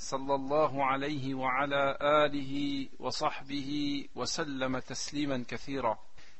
[0.00, 5.98] صلى الله عليه وعلى آله وصحبه وسلم تسليما كثيرا.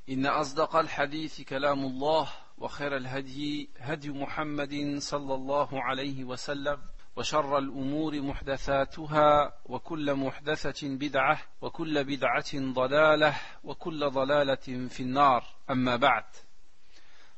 [0.09, 6.79] إن أصدق الحديث كلام الله وخير الهدي هدي محمد صلى الله عليه وسلم
[7.17, 13.35] وشر الأمور محدثاتها وكل محدثة بدعة وكل بدعة ضلالة
[13.65, 15.45] وكل ضلالة في النار.
[15.71, 16.25] أما بعد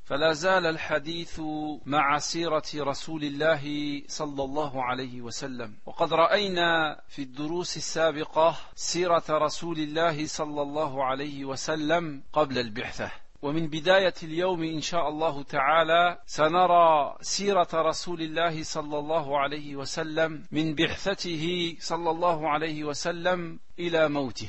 [0.05, 1.41] فلا زال الحديث
[1.87, 3.63] مع سيرة رسول الله
[4.07, 5.75] صلى الله عليه وسلم.
[5.87, 13.11] وقد رأينا في الدروس السابقة سيرة رسول الله صلى الله عليه وسلم قبل البعثة.
[13.43, 20.45] ومن بداية اليوم إن شاء الله تعالى سنرى سيرة رسول الله صلى الله عليه وسلم
[20.53, 24.49] من بعثته صلى الله عليه وسلم إلى موته.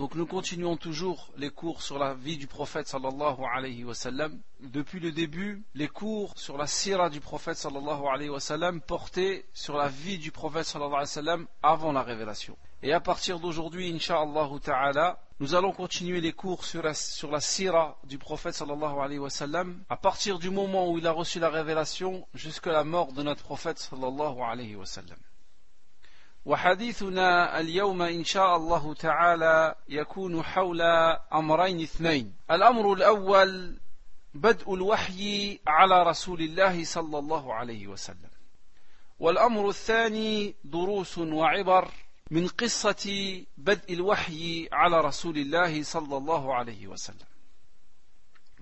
[0.00, 4.40] Donc nous continuons toujours les cours sur la vie du prophète sallallahu alayhi wa sallam.
[4.60, 9.88] Depuis le début, les cours sur la sira du prophète sallallahu alayhi portaient sur la
[9.88, 12.56] vie du prophète sallallahu avant la révélation.
[12.82, 17.38] Et à partir d'aujourd'hui, insha'Allah ta'ala, nous allons continuer les cours sur la, sur
[18.04, 22.84] du prophète sallallahu à partir du moment où il a reçu la révélation jusqu'à la
[22.84, 25.18] mort de notre prophète sallallahu alayhi wa sallam.
[26.44, 30.80] وحديثنا اليوم إن شاء الله تعالى يكون حول
[31.32, 32.34] أمرين اثنين.
[32.50, 33.76] الأمر الأول
[34.34, 38.30] بدء الوحي على رسول الله صلى الله عليه وسلم.
[39.18, 41.88] والأمر الثاني دروس وعبر
[42.30, 47.26] من قصة بدء الوحي على رسول الله صلى الله عليه وسلم.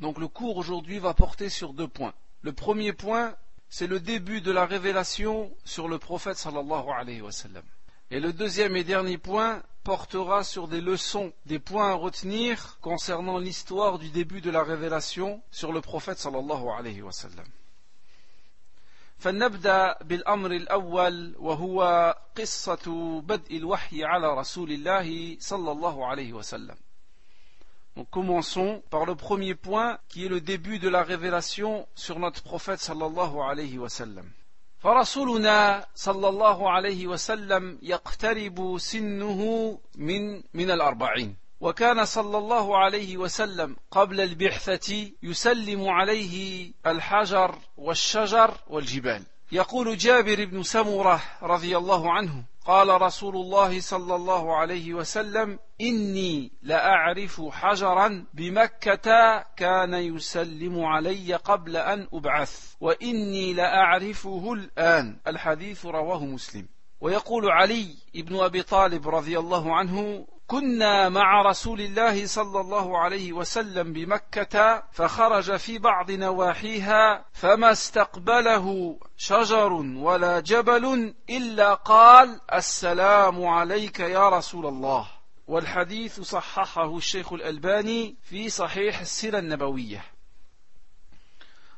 [0.00, 2.14] Donc le cours aujourd'hui va porter sur deux points.
[2.42, 3.34] Le premier point,
[3.69, 7.63] c'est le début de la révélation sur le prophète sallallahu alayhi wa sallam.
[8.11, 13.37] Et le deuxième et dernier point portera sur des leçons, des points à retenir concernant
[13.39, 17.47] l'histoire du début de la révélation sur le prophète sallallahu alayhi wa sallam.
[19.23, 26.75] فلنبدأ بالأمر الأول وهو قصة بدء الوحي على رسول الله صلى الله عليه وسلم.
[27.97, 32.41] Donc commençons par le premier point qui est le début de la révélation sur notre
[32.41, 34.25] prophète sallallahu alayhi wa sallam.
[34.83, 43.75] فرسولنا صلى الله عليه وسلم يقترب سنه من من الأربعين وكان صلى الله عليه وسلم
[43.91, 53.02] قبل البعثة يسلم عليه الحجر والشجر والجبال يقول جابر بن سمرة رضي الله عنه قال
[53.02, 62.08] رسول الله صلى الله عليه وسلم إني لأعرف حجرا بمكة كان يسلم علي قبل أن
[62.12, 65.16] أبعث وإني لأعرفه الآن.
[65.26, 66.68] الحديث رواه مسلم.
[67.00, 73.32] ويقول علي بن أبي طالب رضي الله عنه كنا مع رسول الله صلى الله عليه
[73.32, 84.00] وسلم بمكة فخرج في بعض نواحيها فما استقبله شجر ولا جبل إلا قال السلام عليك
[84.00, 85.06] يا رسول الله
[85.48, 90.04] والحديث صححه الشيخ الألباني في صحيح السيرة النبوية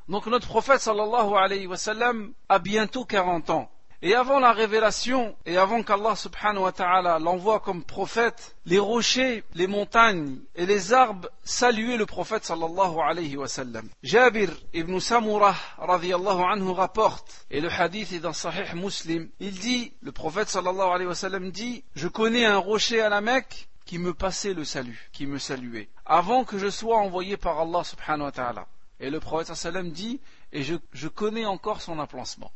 [0.09, 3.71] Donc notre prophète sallallahu alayhi wa sallam a bientôt 40 ans.
[4.03, 9.45] Et avant la révélation, et avant qu'Allah subhanahu wa ta'ala l'envoie comme prophète, les rochers,
[9.55, 13.87] les montagnes et les arbres saluaient le prophète sallallahu alayhi wa sallam.
[14.03, 19.93] Jabir ibn Samurah radiallahu anhu rapporte, et le hadith est dans Sahih Muslim, il dit,
[20.01, 24.15] le prophète alayhi wa sallam dit, je connais un rocher à la Mecque qui me
[24.15, 28.33] passait le salut, qui me saluait, avant que je sois envoyé par Allah subhanahu wa
[28.33, 28.67] ta'ala.
[28.99, 30.21] Et le prophète alayhi wa sallam dit,
[30.53, 32.51] et je, je connais encore son emplacement.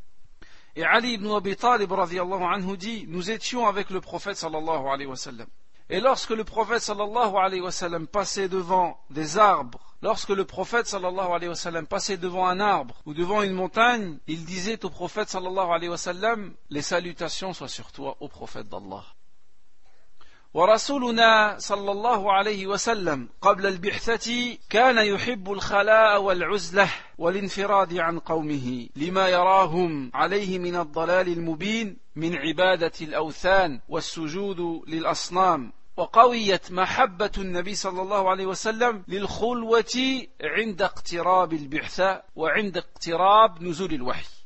[0.76, 5.16] Et Ali ibn Abi Talib anhu dit Nous étions avec le prophète sallallahu alayhi wa
[5.16, 5.46] sallam.
[5.88, 10.86] Et lorsque le prophète sallallahu alayhi wa sallam passait devant des arbres, lorsque le prophète
[10.86, 14.90] sallallahu alayhi wa sallam passait devant un arbre ou devant une montagne, il disait au
[14.90, 19.04] prophète sallallahu alayhi wa sallam Les salutations soient sur toi, au prophète d'Allah.
[20.54, 29.28] ورسولنا صلى الله عليه وسلم قبل البعثة كان يحب الخلاء والعزلة والانفراد عن قومه لما
[29.28, 35.72] يراهم عليه من الضلال المبين من عبادة الأوثان والسجود للأصنام.
[35.96, 44.43] وقويت محبة النبي صلى الله عليه وسلم للخلوة عند اقتراب البعثة وعند اقتراب نزول الوحي.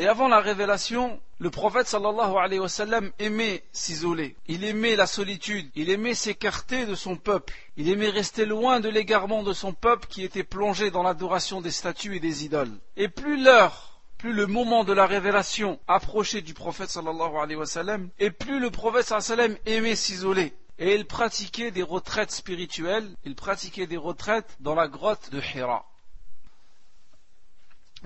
[0.00, 4.34] Et avant la révélation, le prophète sallallahu alayhi wa sallam aimait s'isoler.
[4.46, 5.70] Il aimait la solitude.
[5.74, 7.52] Il aimait s'écarter de son peuple.
[7.76, 11.70] Il aimait rester loin de l'égarement de son peuple qui était plongé dans l'adoration des
[11.70, 12.72] statues et des idoles.
[12.96, 17.66] Et plus l'heure plus le moment de la révélation approchait du prophète sallallahu alayhi wa
[17.66, 20.54] sallam, et plus le prophète sallallahu alayhi wa sallam aimait s'isoler.
[20.78, 25.89] Et il pratiquait des retraites spirituelles, il pratiquait des retraites dans la grotte de Hira.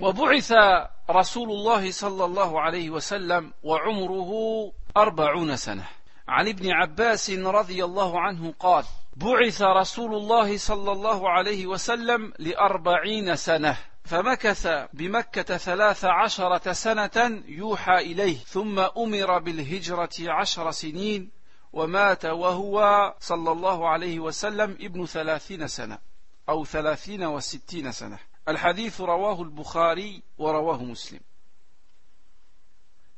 [0.00, 0.52] وبعث
[1.10, 4.32] رسول الله صلى الله عليه وسلم وعمره
[4.96, 5.84] أربعون سنة.
[6.28, 8.84] عن ابن عباس رضي الله عنه قال
[9.16, 17.98] بعث رسول الله صلى الله عليه وسلم لأربعين سنة فمكث بمكة ثلاث عشرة سنة يوحى
[17.98, 21.30] إليه ثم أمر بالهجرة عشر سنين
[21.72, 25.98] ومات وهو صلى الله عليه وسلم ابن ثلاثين سنة
[26.48, 28.18] أو ثلاثين وستين سنة.
[28.46, 31.20] Al-Hadith rawahu al-Bukhari Muslim.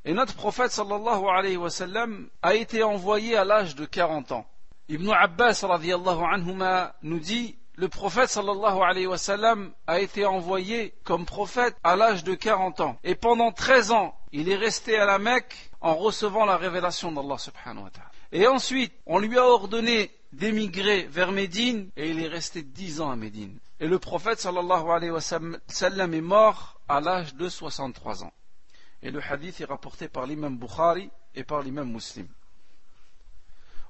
[0.05, 4.47] Et notre prophète sallallahu alayhi wa sallam a été envoyé à l'âge de 40 ans.
[4.89, 10.95] Ibn Abbas radiallahu anhuma nous dit le prophète sallallahu alayhi wa sallam a été envoyé
[11.03, 12.99] comme prophète à l'âge de 40 ans.
[13.03, 17.39] Et pendant 13 ans, il est resté à la Mecque en recevant la révélation d'Allah
[17.39, 18.11] subhanahu wa ta'ala.
[18.31, 23.11] Et ensuite, on lui a ordonné d'émigrer vers Médine et il est resté 10 ans
[23.11, 23.59] à Médine.
[23.79, 28.33] Et le prophète sallallahu alayhi wa sallam est mort à l'âge de 63 ans.
[29.03, 32.29] Et le hadith est rapporté par l'imam Bukhari et par l'imam Muslim.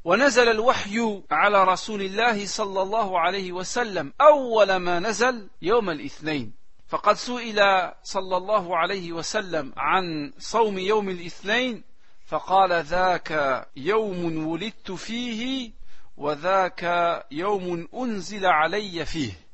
[0.06, 6.52] ونزل الوحي على رسول الله صلى الله عليه وسلم أول ما نزل يوم الاثنين
[6.88, 11.84] فقد سئل صلى الله عليه وسلم عن صوم يوم الاثنين
[12.26, 15.72] فقال ذاك يوم ولدت فيه
[16.16, 16.82] وذاك
[17.30, 19.45] يوم أنزل علي فيه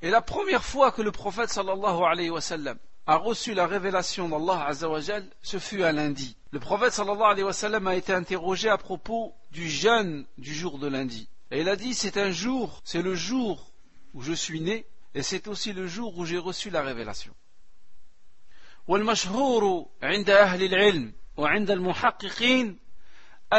[0.00, 4.28] Et la première fois que le prophète sallallahu alayhi wa sallam a reçu la révélation
[4.28, 6.36] d'Allah Azzawajal, ce fut un lundi.
[6.50, 10.78] Le prophète sallallahu alayhi wa sallam a été interrogé à propos du jeûne du jour
[10.78, 11.28] de lundi.
[11.50, 13.72] Et il a dit, c'est un jour, c'est le jour
[14.14, 14.84] où je suis né,
[15.14, 17.32] et c'est aussi le jour où j'ai reçu la révélation.
[18.88, 22.78] والمشهور عند أهل العلم وعند المحققين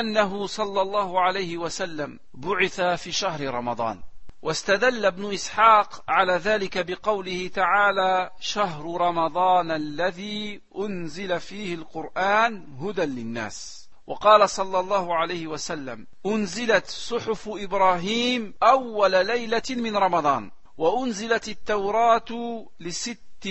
[0.01, 4.01] أنه صلى الله عليه وسلم بعث في شهر رمضان.
[4.45, 13.89] واستدل ابن إسحاق على ذلك بقوله تعالى شهر رمضان الذي أنزل فيه القرآن هدى للناس
[14.07, 23.49] وقال صلى الله عليه وسلم أنزلت صحف إبراهيم أول ليلة من رمضان وأنزلت التوراة لست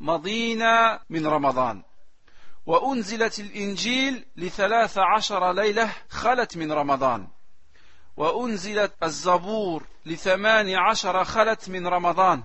[0.00, 0.62] مضين
[1.10, 1.82] من رمضان
[2.68, 7.28] وأنزلت الإنجيل لثلاث عشر ليلة خلت من رمضان.
[8.16, 12.44] وأنزلت الزبور لثمان عشر خلت من رمضان.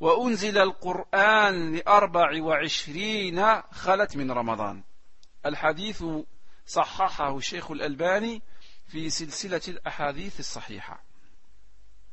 [0.00, 4.82] وأنزل القرآن لأربع وعشرين خلت من رمضان.
[5.46, 6.04] الحديث
[6.66, 8.42] صححه الشيخ الألباني
[8.88, 11.04] في سلسلة الأحاديث الصحيحة.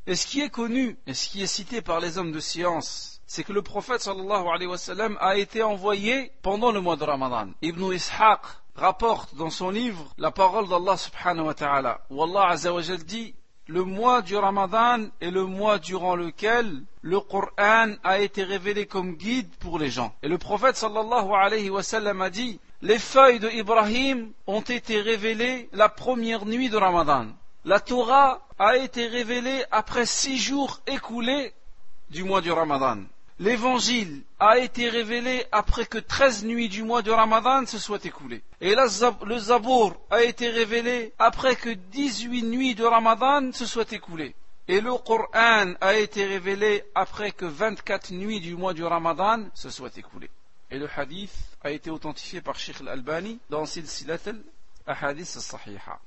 [0.08, 3.13] Et ce qui est connu, et ce qui est cité par les hommes de science,
[3.26, 4.08] c'est que le prophète
[5.20, 7.50] a été envoyé pendant le mois de Ramadan.
[7.62, 8.42] Ibn Ishaq
[8.76, 12.56] rapporte dans son livre la parole d'Allah subhanahu wa ta'ala, où Allah
[13.06, 13.34] dit
[13.68, 19.16] le mois du Ramadan est le mois durant lequel le Coran a été révélé comme
[19.16, 20.14] guide pour les gens.
[20.22, 26.70] Et le prophète a dit les feuilles de Ibrahim ont été révélées la première nuit
[26.70, 27.28] de Ramadan.
[27.64, 31.54] La Torah a été révélée après six jours écoulés
[32.10, 32.98] du mois du Ramadan
[33.39, 38.43] l'évangile a été révélé après que 13 nuits du mois de Ramadan se soient écoulées.
[38.61, 44.35] Et le Zabour a été révélé après que 18 nuits de Ramadan se soient écoulées.
[44.67, 49.71] Et le Coran a été révélé après que 24 nuits du mois du Ramadan se
[49.71, 50.31] soient écoulées.
[50.71, 56.01] Et le hadith a été authentifié par Sheikh al-Albani dans Silsilat al-Ahadith al-Sahiha.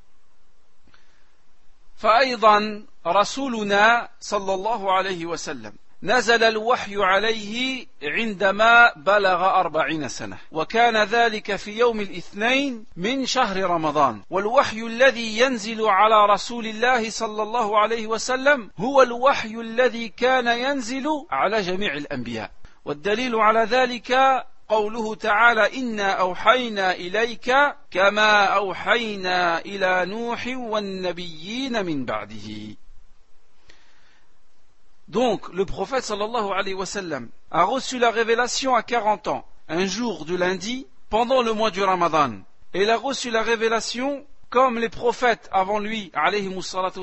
[2.01, 11.56] فأيضا رسولنا صلى الله عليه وسلم نزل الوحي عليه عندما بلغ أربعين سنة وكان ذلك
[11.56, 14.22] في يوم الاثنين من شهر رمضان.
[14.30, 21.06] والوحي الذي ينزل على رسول الله صلى الله عليه وسلم هو الوحي الذي كان ينزل
[21.30, 22.50] على جميع الأنبياء.
[22.84, 24.12] والدليل على ذلك
[24.68, 27.54] قوله تعالى إنا أوحينا إليك
[27.90, 32.76] كما أوحينا إلى نوح والنبيين من بعده.
[35.07, 39.85] Donc, le prophète sallallahu alayhi wa sallam a reçu la révélation à 40 ans, un
[39.85, 42.39] jour de lundi, pendant le mois du Ramadan.
[42.73, 46.11] Et il a reçu la révélation comme les prophètes avant lui,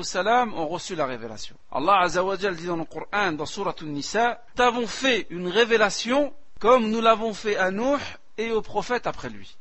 [0.01, 1.55] salam, ont reçu la révélation.
[1.71, 6.89] Allah Azzawajal dit dans le Coran, dans Surah An-Nisa, nous avons fait une révélation comme
[6.89, 7.97] nous l'avons fait à Nuh
[8.37, 9.55] et aux prophètes après lui.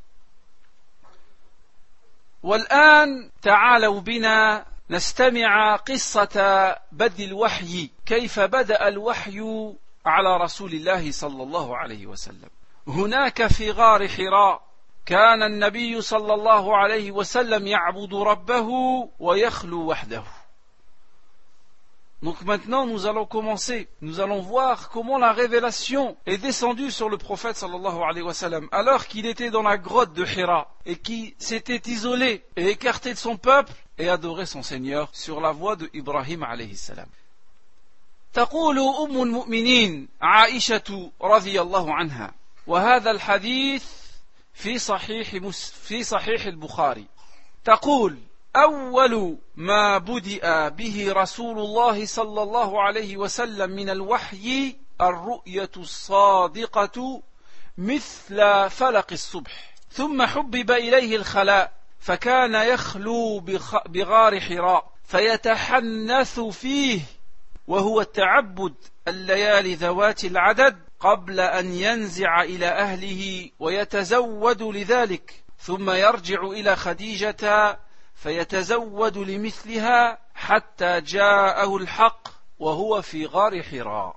[2.42, 9.39] والآن تعالوا بنا نستمع قصة بدء الوحي كيف بدأ الوحي
[10.05, 12.49] على رسول الله صلى الله عليه وسلم.
[12.87, 14.61] هناك في غار حراء
[15.05, 18.69] كان النبي صلى الله عليه وسلم يعبد ربه
[19.19, 20.23] ويخلو وحده.
[22.22, 27.16] Donc maintenant, nous allons commencer, nous allons voir comment la révélation est descendue sur le
[27.16, 31.36] prophète sallallahu alayhi wa sallam, alors qu'il était dans la grotte de Hira et qui
[31.38, 35.88] s'était isolé et écarté de son peuple et adorait son Seigneur sur la voie de
[35.94, 37.08] Ibrahim alayhi salam.
[38.32, 42.34] تقول أم المؤمنين عائشة رضي الله عنها
[42.66, 43.84] وهذا الحديث
[44.54, 45.36] في صحيح
[45.86, 47.06] في صحيح البخاري
[47.64, 48.18] تقول
[48.55, 57.21] أول ما بدأ به رسول الله صلى الله عليه وسلم من الوحي الرؤية الصادقة
[57.77, 59.75] مثل فلق الصبح.
[59.91, 63.39] ثم حبب إليه الخلاء فكان يخلو
[63.85, 67.01] بغار حراء فيتحنث فيه
[67.67, 68.73] وهو التعبد
[69.07, 75.43] الليالي ذوات العدد قبل أن ينزع إلى أهله ويتزود لذلك.
[75.59, 77.77] ثم يرجع إلى خديجة
[78.14, 84.16] فيتزود لمثلها حتى جاءه الحق وهو في غار حراء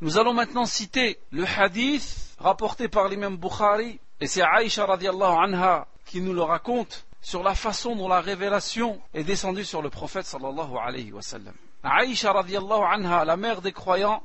[0.00, 5.86] Nous allons maintenant citer le hadith rapporté par l'imam Bukhari et c'est Aïcha radiallahu anha
[6.04, 10.26] qui nous le raconte sur la façon dont la révélation est descendue sur le prophète
[10.26, 11.54] sallallahu alayhi wa sallam.
[11.82, 14.22] Aïcha radiallahu anha, la mère des croyants,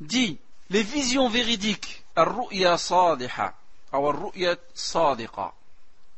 [0.00, 0.38] dit
[0.70, 2.04] les visions véridiques,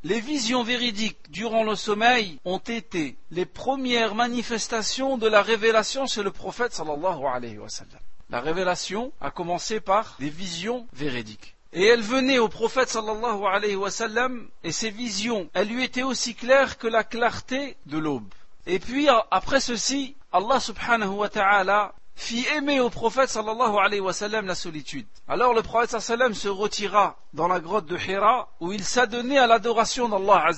[0.03, 6.23] les visions véridiques durant le sommeil ont été les premières manifestations de la révélation chez
[6.23, 7.99] le prophète sallallahu alayhi wa sallam.
[8.29, 11.55] La révélation a commencé par des visions véridiques.
[11.73, 16.03] Et elle venait au prophète sallallahu alayhi wa sallam, et ces visions, elles lui étaient
[16.03, 18.33] aussi claires que la clarté de l'aube.
[18.65, 24.11] Et puis, après ceci, Allah subhanahu wa ta'ala fit aimer au prophète sallallahu alayhi wa
[24.11, 25.07] sallam la solitude.
[25.29, 29.47] Alors le prophète sallallahu se retira dans la grotte de Hira où il s'adonnait à
[29.47, 30.51] l'adoration d'Allah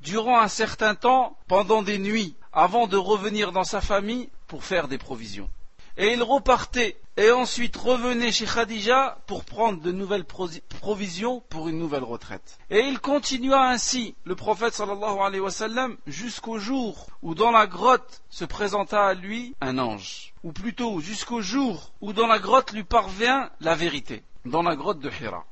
[0.00, 4.86] durant un certain temps pendant des nuits avant de revenir dans sa famille pour faire
[4.86, 5.50] des provisions
[5.99, 11.79] et il repartait et ensuite revenait chez Khadija pour prendre de nouvelles provisions pour une
[11.79, 12.57] nouvelle retraite.
[12.69, 17.67] Et il continua ainsi, le prophète sallallahu alayhi wa sallam, jusqu'au jour où dans la
[17.67, 20.33] grotte se présenta à lui un ange.
[20.43, 24.99] Ou plutôt jusqu'au jour où dans la grotte lui parvient la vérité, dans la grotte
[24.99, 25.45] de Hira.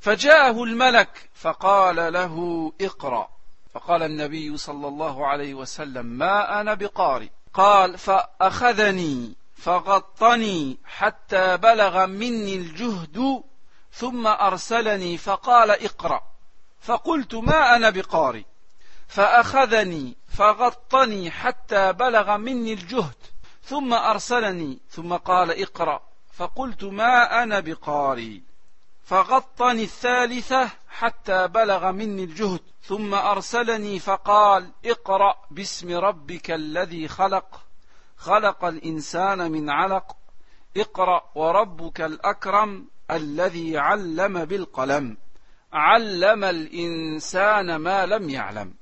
[0.00, 3.28] فجاءه الملك فقال له اقرأ
[3.74, 12.55] فقال النبي صلى الله عليه وسلم ما أنا بقارئ قال فأخذني فغطني حتى بلغ مني
[12.55, 13.43] الجهد
[13.93, 16.23] ثم أرسلني فقال اقرأ.
[16.81, 18.43] فقلت ما أنا بقارئ.
[19.07, 23.15] فأخذني فغطني حتى بلغ مني الجهد
[23.63, 26.01] ثم أرسلني ثم قال اقرأ.
[26.33, 28.39] فقلت ما أنا بقارئ.
[29.03, 32.70] فغطني الثالثة حتى بلغ مني الجهد.
[32.83, 37.61] ثم أرسلني فقال اقرأ باسم ربك الذي خلق
[38.17, 40.15] خلق الإنسان من علق
[40.77, 45.17] اقرأ وربك الأكرم الذي علم بالقلم
[45.73, 48.73] علم الإنسان ما لم يعلم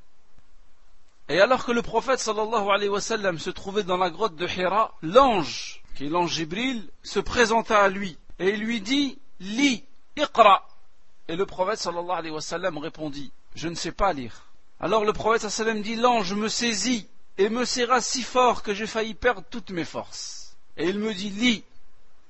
[1.32, 4.48] Et alors que le prophète sallallahu alayhi wa sallam se trouvait dans la grotte de
[4.48, 9.84] Hira, l'ange, qui est l'ange Jibril, se présenta à lui et lui dit Lis
[10.18, 10.68] Iqra.
[11.28, 14.46] Et le prophète sallallahu alayhi wa sallam répondit Je ne sais pas lire.
[14.80, 15.46] Alors le prophète
[15.82, 19.84] dit L'ange me saisit et me serra si fort que j'ai failli perdre toutes mes
[19.84, 20.56] forces.
[20.78, 21.66] Et il me dit Lis.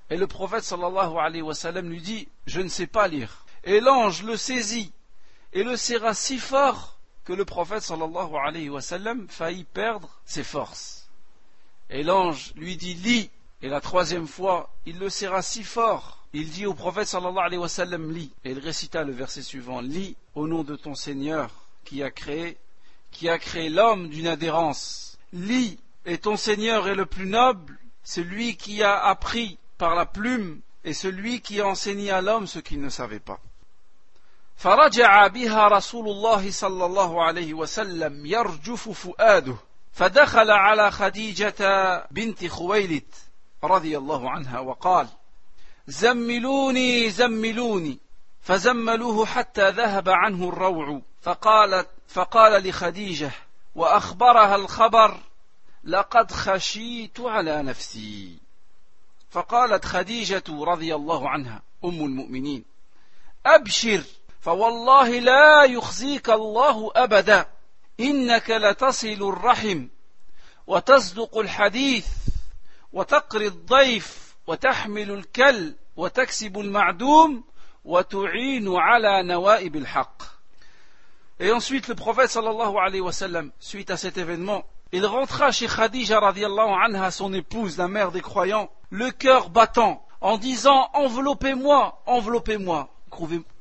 [0.10, 3.46] Et le prophète sallallahu lui dit Je ne sais pas lire.
[3.64, 4.92] Et l'ange le saisit
[5.54, 11.12] et le serra si fort que le prophète sallallahu alayhi wa faillit perdre ses forces.
[11.92, 13.30] Et l'ange lui dit Lis.
[13.62, 17.61] Et la troisième fois, il le serra si fort il dit au prophète sallallahu alayhi
[17.61, 21.51] wa sallam lis et il récita le verset suivant lis au nom de ton Seigneur
[21.85, 22.57] qui a créé
[23.11, 28.57] qui a créé l'homme d'une adhérence lis et ton Seigneur est le plus noble celui
[28.57, 32.81] qui a appris par la plume et celui qui a enseigné à l'homme ce qu'il
[32.81, 33.41] ne savait pas
[34.57, 39.57] فرجع بها رسول الله صلى الله عليه وسلم يرجف فؤاده
[39.93, 41.57] فدخل على خديجة
[42.11, 43.05] بنت خويلد
[43.65, 45.09] رضي الله عنها وقال
[45.90, 47.98] زملوني زملوني.
[48.42, 51.02] فزملوه حتى ذهب عنه الروع.
[51.22, 53.32] فقالت فقال لخديجة
[53.76, 55.18] وأخبرها الخبر
[55.84, 58.38] لقد خشيت على نفسي.
[59.30, 62.66] فقالت خديجة رضي الله عنها أم المؤمنين
[63.46, 64.04] أبشر
[64.42, 67.46] فوالله لا يخزيك الله أبدا.
[68.00, 69.88] إنك لتصل الرحم
[70.68, 72.08] وتصدق الحديث
[72.94, 77.45] وتقري الضيف وتحمل الكل وتكسب المعدوم
[77.85, 80.23] وتعين على نوائب الحق
[81.41, 85.67] Et ensuite, le prophète sallallahu alayhi wa sallam, suite à cet événement, il rentra chez
[85.67, 92.01] Khadija radiallahu anha, son épouse, la mère des croyants, le cœur battant, en disant Enveloppez-moi,
[92.07, 92.89] enveloppez-moi,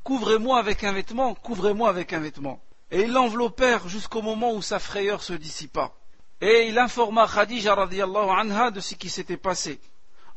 [0.03, 2.59] couvrez-moi avec un vêtement, couvrez-moi avec un vêtement.
[2.91, 5.91] Et ils l'enveloppèrent jusqu'au moment où sa frayeur se dissipa.
[6.39, 9.79] Et il informa Khadija radiallahu anha de ce qui s'était passé,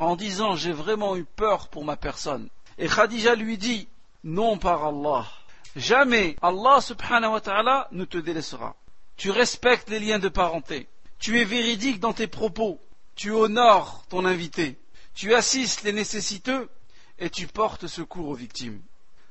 [0.00, 2.48] en disant J'ai vraiment eu peur pour ma personne.
[2.78, 3.88] Et Khadija lui dit
[4.24, 5.26] Non par Allah,
[5.74, 8.76] jamais Allah subhanahu wa ta'ala ne te délaissera.
[9.16, 12.80] Tu respectes les liens de parenté, tu es véridique dans tes propos,
[13.14, 14.78] tu honores ton invité,
[15.14, 16.68] tu assistes les nécessiteux
[17.18, 18.82] et tu portes secours aux victimes.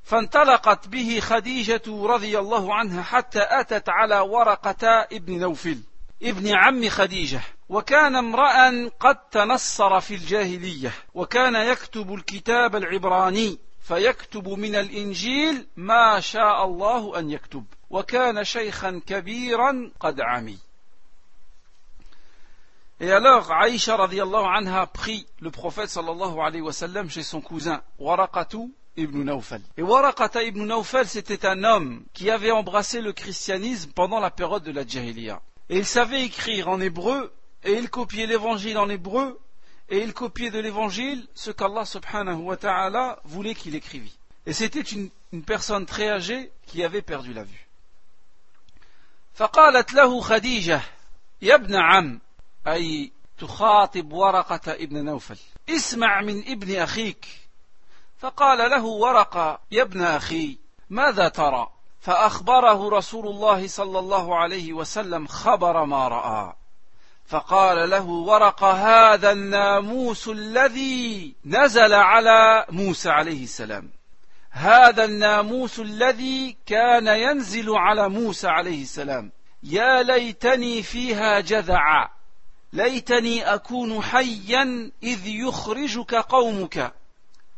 [0.06, 5.82] فانطلقت به خديجة رضي الله عنها حتى أتت على ورقة ابن نوفل
[6.23, 14.75] ابن عم خديجة وكان امرأ قد تنصر في الجاهلية وكان يكتب الكتاب العبراني فيكتب من
[14.75, 20.59] الإنجيل ما شاء الله أن يكتب وكان شيخا كبيرا قد عمي
[23.03, 27.81] Et alors, Aïcha radiallahu anha prit le prophète sallallahu alayhi wa sallam chez son cousin
[27.99, 29.63] Waraqatu ibn Nawfal.
[29.79, 34.65] Et Waraqata ibn Nawfal, c'était un homme qui avait embrassé le christianisme pendant la période
[34.65, 35.41] de la Jahiliya.
[35.70, 39.40] Et il savait écrire en hébreu, et il copiait l'évangile en hébreu,
[39.90, 44.18] et il copiait de l'évangile ce qu'Allah subhanahu wa ta'ala voulait qu'il écrivît.
[44.46, 47.66] Et c'était une, une personne très âgée qui avait perdu la vue.
[49.36, 50.82] فقالت له خديجة
[51.42, 52.20] يا ابن عم
[52.68, 55.38] أي تخاطب ورقة ابن نوفل
[55.70, 57.26] اسمع من ابن أخيك
[58.20, 60.58] فقال له ورقة يا ابن أخي
[60.90, 61.70] ماذا ترى
[62.01, 66.53] فأخبره رسول الله صلى الله عليه وسلم خبر ما رأى.
[67.27, 73.91] فقال له ورقة هذا الناموس الذي نزل على موسى عليه السلام.
[74.51, 79.33] هذا الناموس الذي كان ينزل على موسى عليه السلام.
[79.63, 82.09] يا ليتني فيها جذعا
[82.73, 86.93] ليتني أكون حيا إذ يخرجك قومك.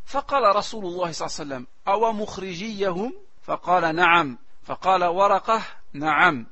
[0.06, 4.38] فقال رسول الله صلى الله عليه وسلم أو مخرجيهم فقال نعم.
[4.62, 6.46] فقال ورقه نعم.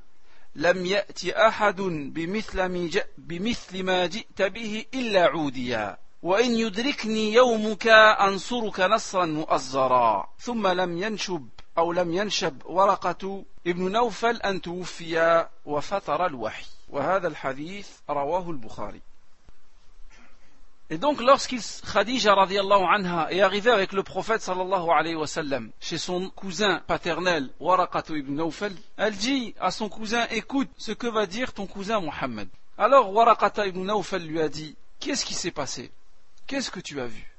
[0.55, 1.81] لم يات أحد
[2.14, 2.68] بمثل,
[3.18, 5.96] بمثل ما جئت به إلا عوديا.
[6.22, 7.87] وإن يدركني يومك
[8.20, 10.29] أنصرك نصرا مؤزرا.
[10.38, 11.48] ثم لم ينشب
[11.79, 16.66] أو لم ينشب ورقة ابن نوفل أن توفي وفتر الوحي.
[16.88, 19.00] وهذا الحديث رواه البخاري.
[20.92, 21.61] Et donc, lorsqu'il,
[21.92, 26.83] Khadija radiallahu anha, est arrivé avec le prophète sallallahu alayhi wa sallam, chez son cousin
[26.85, 31.66] paternel, Waraqatu ibn Nawfal, elle dit à son cousin, écoute ce que va dire ton
[31.66, 32.48] cousin Muhammad.
[32.76, 35.92] Alors, Waraqata ibn Nawfal lui a dit, qu'est-ce qui s'est passé?
[36.48, 37.31] Qu'est-ce que tu as vu?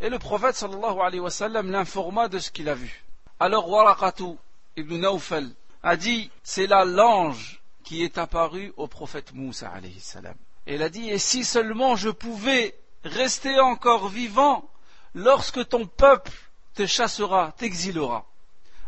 [0.00, 3.04] Et le prophète sallallahu alayhi wa sallam l'informa de ce qu'il a vu.
[3.40, 4.36] Alors Waraqatu
[4.76, 5.48] ibn Nawfal
[5.82, 10.34] a dit c'est là l'ange qui est apparu au prophète Moussa alayhi salam.
[10.66, 14.68] Et il a dit et si seulement je pouvais rester encore vivant
[15.14, 16.32] lorsque ton peuple
[16.74, 18.26] te chassera, t'exilera.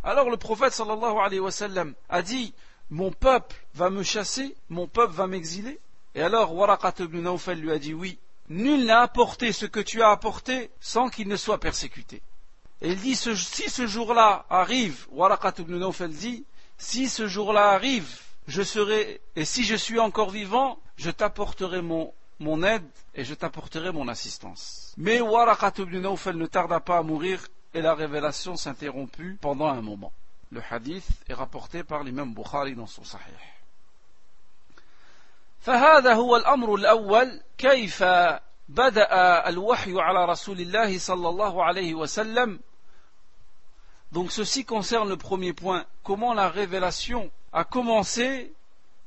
[0.02, 0.81] Alors le prophète
[2.09, 2.55] a dit
[2.90, 5.81] mon peuple va me chasser, mon peuple va m'exiler.
[6.14, 10.02] Et alors Waraqat ibn Nawfal lui a dit oui, Nul n'a apporté ce que tu
[10.02, 12.22] as apporté sans qu'il ne soit persécuté.
[12.81, 13.35] Et il dit, si
[13.70, 16.44] ce jour-là arrive, Waraqat ibn Nawfal dit,
[16.79, 22.12] si ce jour-là arrive, je serai, et si je suis encore vivant, je t'apporterai mon,
[22.39, 24.94] mon aide et je t'apporterai mon assistance.
[24.98, 29.82] Mais Waraqat ibn Nawfal ne tarda pas à mourir et la révélation s'interromput pendant un
[29.82, 30.12] moment.
[30.52, 33.22] Le hadith est rapporté par l'imam Bukhari dans son Sahih.
[35.62, 38.04] فهذا هو الأمر الأول كيف
[38.70, 42.60] بدأ الوحي على رسول الله صلى الله عليه وسلم
[44.12, 48.54] Donc ceci concerne le premier point, comment la révélation a commencé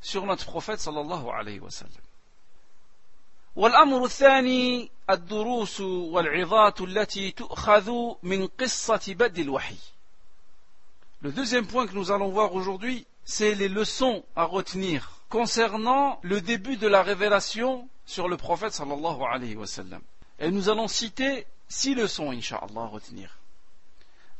[0.00, 1.90] sur notre prophète صلى الله عليه وسلم.
[3.58, 9.76] والأمر الثاني الدروس والعظات التي تؤخذ من قصة بدء الوحي.
[11.22, 16.40] Le deuxième point que nous allons voir aujourd'hui, c'est les leçons à retenir concernant le
[16.40, 20.02] début de la révélation sur le prophète sallallahu alayhi wa sallam.
[20.38, 23.30] Et nous allons citer six leçons, inshallah, à retenir.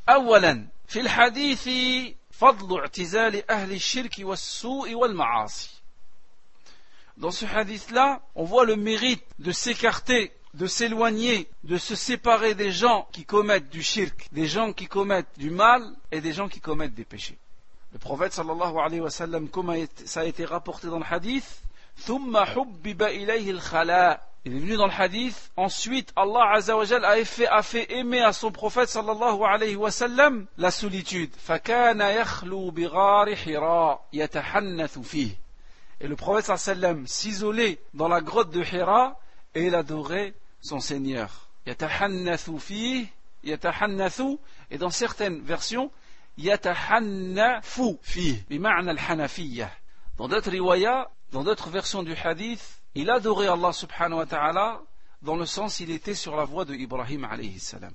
[0.09, 1.69] أولا في الحديث
[2.31, 5.69] فضل اعتزال أهل الشرك والسوء والمعاصي
[7.19, 12.71] Dans ce hadith-là, on voit le mérite de s'écarter, de s'éloigner, de se séparer des
[12.71, 16.59] gens qui commettent du shirk, des gens qui commettent du mal et des gens qui
[16.59, 17.37] commettent des péchés.
[17.93, 19.73] Le prophète sallallahu alayhi wa sallam, comme
[20.05, 21.61] ça a été rapporté dans le hadith,
[21.97, 25.49] ثم حبب إليه الخلاء il est venu dans le hadith.
[25.57, 30.45] Ensuite, Allah Azzawajal a fait, a fait aimer à son prophète sallallahu alayhi wa sallam
[30.59, 31.31] la solitude.
[31.35, 35.31] فَكَانَ يَخْلُو بِغَارِ حِرَاء يَتَحَنَّثُ فِيهِ
[35.99, 39.19] Et le prophète sallallahu alayhi wa sallam s'isolait dans la grotte de Hira
[39.53, 41.47] et il adorait son Seigneur.
[41.67, 43.07] يَتَحَنَّثُ فِيهِ
[43.43, 44.21] يَتَحَنَّثُ
[44.71, 45.91] Et dans certaines versions,
[46.37, 49.69] يَتَحَنَّفُ فِيهِ بمعنى الحنفية.
[50.17, 54.81] Dans d'autres riwayas, dans d'autres versions du hadith, il adorait Allah subhanahu wa ta'ala
[55.21, 57.93] dans le sens il était sur la voie de Ibrahim alayhi salam.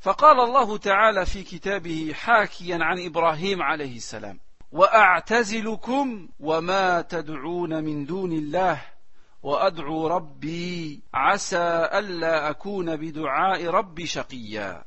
[0.00, 4.38] فقال الله تعالى في كتابه حاكيا عن إبراهيم عليه السلام
[4.71, 8.81] وأعتزلكم وما تدعون من دون الله
[9.43, 14.83] وأدعو ربي عسى ألا أكون بدعاء ربي شقيا.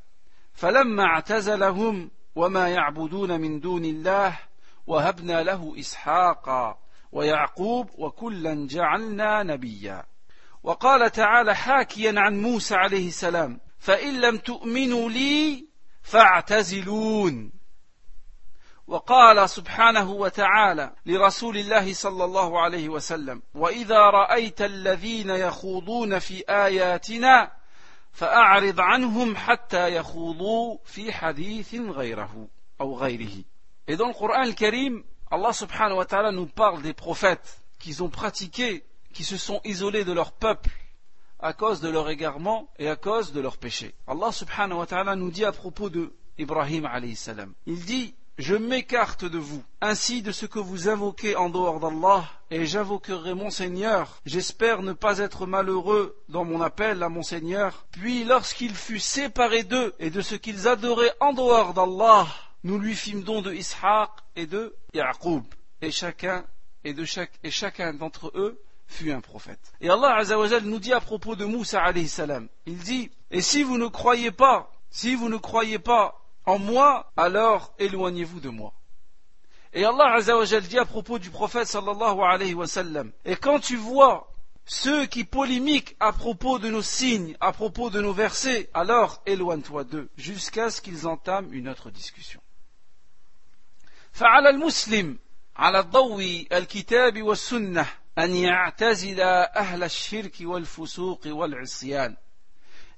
[0.52, 4.38] فلما اعتزلهم وما يعبدون من دون الله
[4.86, 6.78] وهبنا له إسحاق
[7.12, 10.04] ويعقوب وكلا جعلنا نبيا.
[10.62, 15.68] وقال تعالى حاكيا عن موسى عليه السلام فإن لم تؤمنوا لي
[16.02, 17.52] فاعتزلون.
[18.86, 27.52] وقال سبحانه وتعالى لرسول الله صلى الله عليه وسلم واذا رايت الذين يخوضون في اياتنا
[28.12, 32.48] فاعرض عنهم حتى يخوضوا في حديث غيره
[32.80, 33.44] أو غيره
[33.86, 38.82] Et dans le Coran al-Karim, Allah subhanahu wa nous parle des prophètes qu'ils ont pratiqués,
[39.12, 40.70] qui se sont isolés de leur peuple
[41.38, 43.94] à cause de leur égarement et à cause de leur péché.
[44.06, 47.52] Allah subhanahu wa ta'ala nous dit à propos de Ibrahim alayhi salam.
[47.66, 52.24] Il dit je m'écarte de vous, ainsi de ce que vous invoquez en dehors d'Allah,
[52.50, 54.20] et j'invoquerai mon Seigneur.
[54.26, 57.86] J'espère ne pas être malheureux dans mon appel à mon Seigneur.
[57.92, 62.26] Puis lorsqu'il fut séparé d'eux et de ce qu'ils adoraient en dehors d'Allah,
[62.64, 65.44] nous lui fîmes don de Ishaq et de Yaqub,
[65.80, 66.44] et chacun
[66.82, 69.72] et de chaque et chacun d'entre eux fut un prophète.
[69.80, 71.82] Et Allah Azzawajal nous dit à propos de Moussa
[72.66, 77.11] il dit Et si vous ne croyez pas, si vous ne croyez pas en moi,
[77.15, 78.73] alors éloignez-vous de moi.
[79.73, 83.75] Et Allah Azzawajal dit à propos du prophète sallallahu alayhi wa sallam, Et quand tu
[83.75, 84.31] vois
[84.65, 89.83] ceux qui polémiquent à propos de nos signes, à propos de nos versets, alors éloigne-toi
[89.83, 92.41] d'eux, jusqu'à ce qu'ils entament une autre discussion.
[94.11, 95.19] فعلى المسلم
[95.55, 97.85] على الضوء الكتاب والسنة
[98.17, 102.15] أن يعتزل أهل الشرك والفسوق والعصيان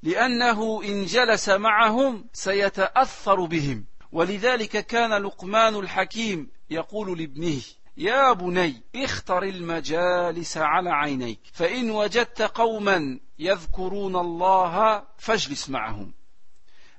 [0.02, 3.84] لأنه إن جلس معهم سيتأثر بهم.
[4.12, 7.60] ولذلك كان لقمان الحكيم يقول لابنه
[7.96, 16.12] يا بني اختر المجالس على عينيك فإن وجدت قوما يذكرون الله فاجلس معهم.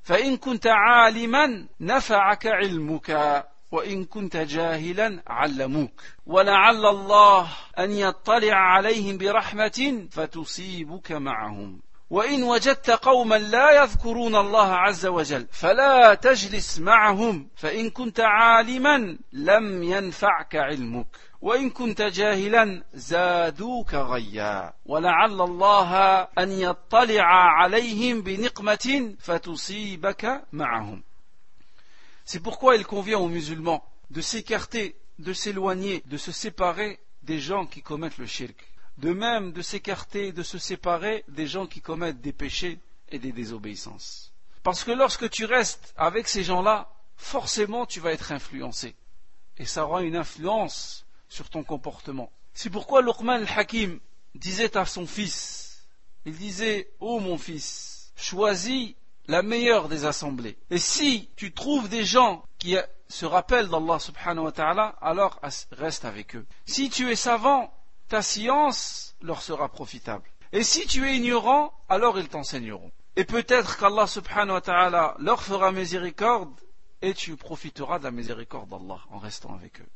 [0.04, 6.02] فإن كنت عالما نفعك علمك وإن كنت جاهلا علموك.
[6.26, 11.82] ولعل الله أن يطلع عليهم برحمة فتصيبك معهم.
[12.10, 19.84] وإن وجدت قوما لا يذكرون الله عز وجل فلا تجلس معهم فإن كنت عالما لم
[19.84, 21.08] ينفعك علمك
[21.42, 27.26] وإن كنت جاهلا زادوك غيا ولعل الله أن يطلع
[27.60, 31.04] عليهم بنقمة فتصيبك معهم
[32.26, 37.66] C'est pourquoi il convient aux musulmans de s'écarter, de s'éloigner, de se séparer des gens
[37.66, 38.58] qui commettent le shirk.
[38.98, 42.80] De même de s'écarter, de se séparer des gens qui commettent des péchés
[43.10, 44.34] et des désobéissances.
[44.64, 48.96] Parce que lorsque tu restes avec ces gens-là, forcément tu vas être influencé.
[49.58, 52.32] Et ça aura une influence sur ton comportement.
[52.54, 54.00] C'est pourquoi Luqman al-Hakim
[54.36, 55.86] disait à son fils,
[56.26, 58.94] il disait, ô oh mon fils, choisis
[59.28, 60.58] la meilleure des assemblées.
[60.70, 62.76] Et si tu trouves des gens qui
[63.10, 65.40] se rappellent d'Allah subhanahu wa ta'ala, alors
[65.72, 66.46] reste avec eux.
[66.66, 67.74] Si tu es savant,
[68.08, 70.30] ta science leur sera profitable.
[70.52, 72.92] Et si tu es ignorant, alors ils t'enseigneront.
[73.16, 76.54] Et peut-être qu'Allah subhanahu wa ta'ala leur fera miséricorde
[77.02, 79.90] et tu profiteras de la miséricorde d'Allah en restant avec eux.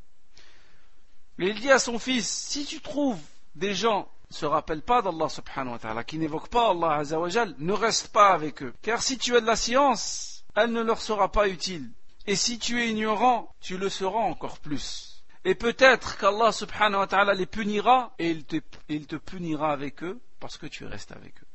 [1.38, 3.22] Mais il dit à son fils, si tu trouves
[3.56, 7.74] des gens se rappellent pas d'Allah subhanahu wa ta'ala, qui n'évoquent pas Allah azawajal, ne
[7.74, 8.74] reste pas avec eux.
[8.82, 11.92] Car si tu as de la science, elle ne leur sera pas utile.
[12.28, 15.11] Et si tu es ignorant, tu le seras encore plus.
[15.45, 18.57] Et peut-être qu'Allah subhanahu wa ta'ala les punira et il te,
[18.89, 21.47] il te punira avec eux parce que tu restes avec eux.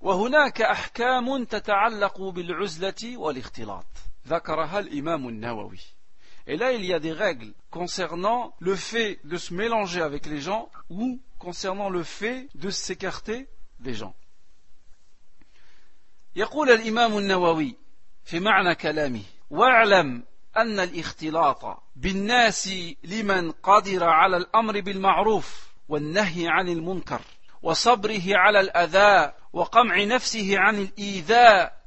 [0.00, 3.86] وهناك أحكام تتعلق بالعزلة والاختلاط
[4.28, 5.80] ذكرها الإمام النووي
[6.48, 10.40] Et là, il y a des règles concernant le fait de se mélanger avec les
[10.40, 13.48] gens ou concernant le fait de s'écarter
[13.80, 14.14] des gens.
[16.36, 17.76] يقول الإمام النووي
[18.24, 20.24] في معنى كلامه واعلم
[20.57, 22.69] أن الاختلاط بالناس
[23.03, 27.21] لمن قدر على الأمر بالمعروف والنهي عن المنكر
[27.61, 31.81] وصبره على الأذى وقمع نفسه عن الإيذاء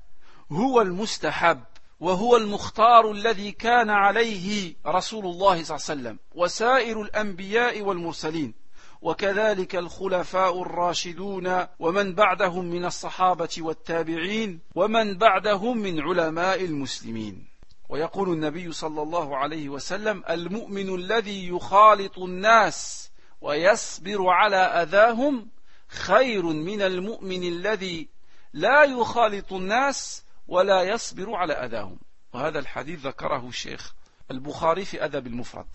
[0.53, 1.61] هو المستحب
[2.01, 8.55] وهو المختار الذي كان عليه رسول الله صلى الله عليه وسلم وسائر الأنبياء والمرسلين
[9.03, 17.47] وكذلك الخلفاء الراشدون ومن بعدهم من الصحابة والتابعين ومن بعدهم من علماء المسلمين
[17.89, 25.49] ويقول النبي صلى الله عليه وسلم المؤمن الذي يخالط الناس ويصبر على أذاهم
[25.89, 28.09] خير من المؤمن الذي
[28.53, 31.99] لا يخالط الناس ولا يصبر على أذاهم.
[32.33, 33.95] وهذا الحديث ذكره الشيخ
[34.31, 35.67] البخاري في أدب المفرد.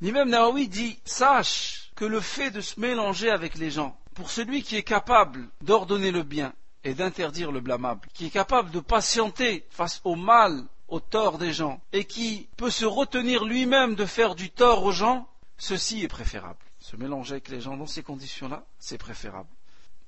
[0.00, 4.62] L'imam Nawawi dit Sache que le fait de se mélanger avec les gens, pour celui
[4.62, 6.52] qui est capable d'ordonner le bien
[6.84, 11.52] et d'interdire le blâmable, qui est capable de patienter face au mal, au tort des
[11.52, 16.08] gens, et qui peut se retenir lui-même de faire du tort aux gens, ceci est
[16.08, 16.58] préférable.
[16.78, 19.48] Se mélanger avec les gens dans ces conditions-là, c'est préférable.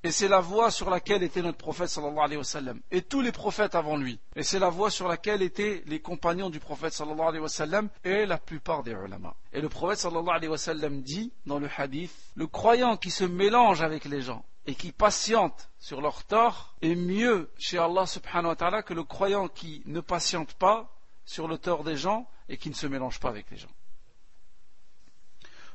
[0.03, 2.81] Et c'est la voie sur laquelle était notre prophète sallallahu alayhi wa sallam.
[2.91, 4.19] Et tous les prophètes avant lui.
[4.35, 7.91] Et c'est la voie sur laquelle étaient les compagnons du prophète sallallahu alayhi wa sallam
[8.03, 9.35] et la plupart des ulama.
[9.53, 13.25] Et le prophète sallallahu alayhi wa sallam dit dans le hadith, le croyant qui se
[13.25, 18.50] mélange avec les gens et qui patiente sur leur tort est mieux chez Allah subhanahu
[18.50, 20.90] wa ta'ala que le croyant qui ne patiente pas
[21.26, 23.74] sur le tort des gens et qui ne se mélange pas avec les gens.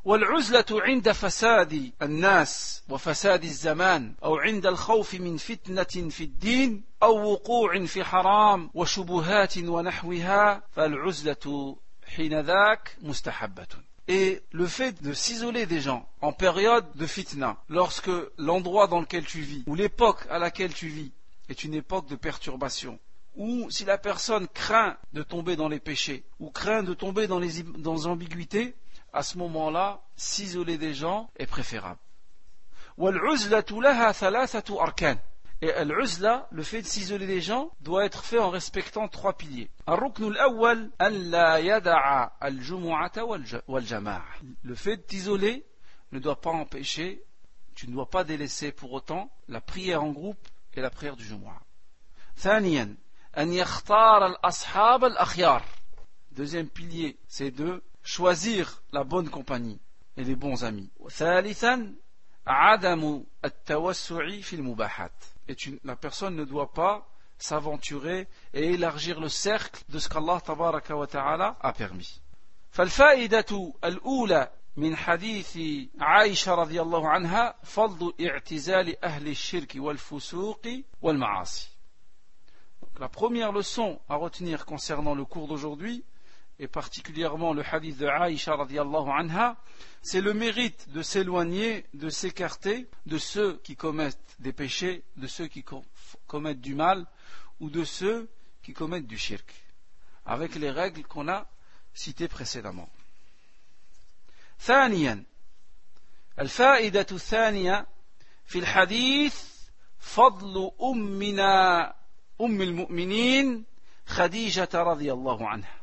[0.04, 7.84] والعزلة عند فساد الناس وفساد الزمان أو عند الخوف من فتنة في الدين أو وقوع
[7.84, 16.07] في حرام وشبهات ونحوها فالعزلة حين ذاك مستحبة et le fait de s'isoler des gens
[16.21, 20.87] en période de fitna, lorsque l'endroit dans lequel tu vis, ou l'époque à laquelle tu
[20.87, 21.11] vis,
[21.49, 22.99] est une époque de perturbation,
[23.35, 27.39] ou si la personne craint de tomber dans les péchés, ou craint de tomber dans
[27.39, 28.75] les, dans ambiguïtés,
[29.11, 31.99] à ce moment-là, s'isoler des gens est préférable.
[35.61, 39.69] Et al-uzla, le fait de s'isoler des gens, doit être fait en respectant trois piliers.
[44.63, 45.65] Le fait de t'isoler
[46.11, 47.23] ne doit pas empêcher,
[47.73, 51.23] tu ne dois pas délaisser pour autant la prière en groupe et la prière du
[51.23, 51.61] Jumu'ah.
[56.31, 59.79] Deuxième pilier, c'est de choisir la bonne compagnie
[60.17, 60.89] et les bons amis
[65.48, 67.06] Et la personne ne doit pas
[67.38, 72.20] s'aventurer et élargir le cercle de ce qu'Allah tabaraka wa ta'ala a permis.
[72.70, 75.58] فالفائدة الأولى من حديث
[76.00, 80.60] عائشة رضي الله عنها فضل اعتزال أهل الشرك والفسوق
[81.02, 81.68] والمعاصي.
[82.98, 86.04] La première leçon à retenir concernant le cours d'aujourd'hui,
[86.58, 89.56] et particulièrement le hadith de Aïcha radiallahu anha,
[90.02, 95.46] c'est le mérite de s'éloigner, de s'écarter de ceux qui commettent des péchés, de ceux
[95.46, 95.64] qui
[96.26, 97.06] commettent du mal
[97.60, 98.28] ou de ceux
[98.62, 99.50] qui commettent du shirk,
[100.26, 101.46] avec les règles qu'on a
[101.94, 102.88] citées précédemment.
[104.60, 105.24] ثانيا
[106.38, 107.86] الفائدة الثانية
[108.44, 109.44] في الحديث
[109.98, 111.94] فضل أمنا
[112.40, 113.64] أم المؤمنين
[114.06, 115.80] خديجة رضي الله عنها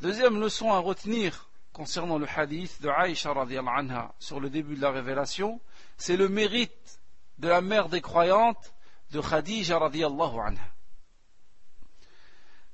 [0.00, 4.90] deuxième leçon à retenir concernant le hadith de Aïcha anha sur le début de la
[4.90, 5.60] révélation,
[5.96, 7.00] c'est le mérite
[7.38, 8.74] de la mère des croyantes
[9.10, 10.72] de Khadija radiallahu anha.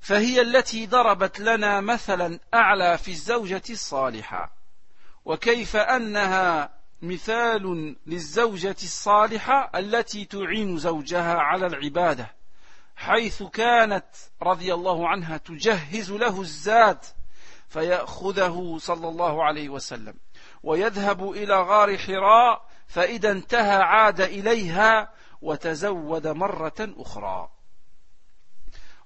[0.01, 4.55] فهي التي ضربت لنا مثلا أعلى في الزوجة الصالحة
[5.25, 12.35] وكيف أنها مثال للزوجة الصالحة التي تعين زوجها على العبادة
[12.96, 14.06] حيث كانت
[14.42, 17.04] رضي الله عنها تجهز له الزاد
[17.68, 20.14] فيأخذه صلى الله عليه وسلم
[20.62, 27.50] ويذهب إلى غار حراء فإذا انتهى عاد إليها وتزود مرة أخرى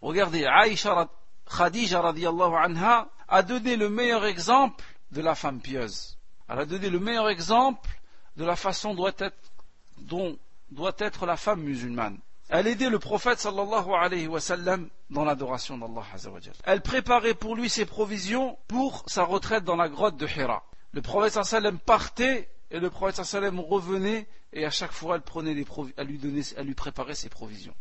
[0.00, 1.08] وقرضي عائشة
[1.46, 6.18] خديجة رضي الله عنها a donné le meilleur exemple de la femme pieuse.
[6.48, 7.88] Elle a donné le meilleur exemple
[8.36, 9.52] de la façon doit être,
[9.98, 10.38] dont
[10.70, 12.18] doit être la femme musulmane.
[12.49, 16.53] Elle aidait le prophète sallallahu alayhi wa sallam dans l'adoration d'Allah azawajal.
[16.65, 20.63] Elle préparait pour lui ses provisions pour sa retraite dans la grotte de Hira.
[20.91, 24.91] Le prophète sallallahu alayhi wa sallam partait et le prophète sallam revenait et à chaque
[24.91, 25.65] fois elle prenait les
[25.97, 27.75] à lui donner à lui préparer ses provisions.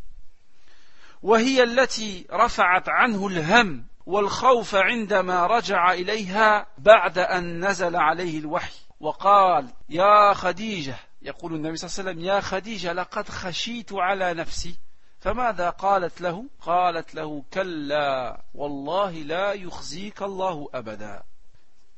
[1.23, 9.69] وهي التي رفعت عنه الهم والخوف عندما رجع إليها بعد أن نزل عليه الوحي وقال
[9.88, 14.75] يا خديجة يقول النبي صلى الله عليه وسلم يا خديجة لقد خشيت على نفسي
[15.21, 21.23] فماذا قالت له قالت له كلا والله لا يخزيك الله أبدا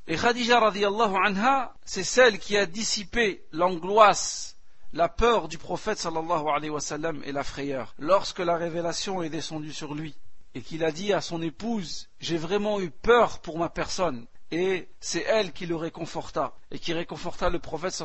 [0.07, 4.59] Et Khadija radiallahu anha, c'est celle qui a dissipé l'angoisse,
[4.93, 9.31] la peur du prophète sallallahu alayhi wa sallam et la frayeur lorsque la révélation est
[9.31, 10.15] descendue sur lui
[10.55, 14.27] et qu'il a dit à son épouse J'ai vraiment eu peur pour ma personne.
[14.52, 18.02] et c'est elle qui le réconforta et qui réconforta le prophète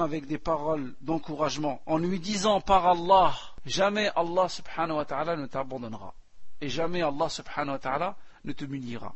[0.00, 5.46] avec des paroles d'encouragement en lui disant par Allah Jamais Allah subhanahu wa ta'ala ne
[5.46, 6.14] t'abandonnera
[6.60, 9.14] et jamais Allah subhanahu wa ta'ala ne te munira.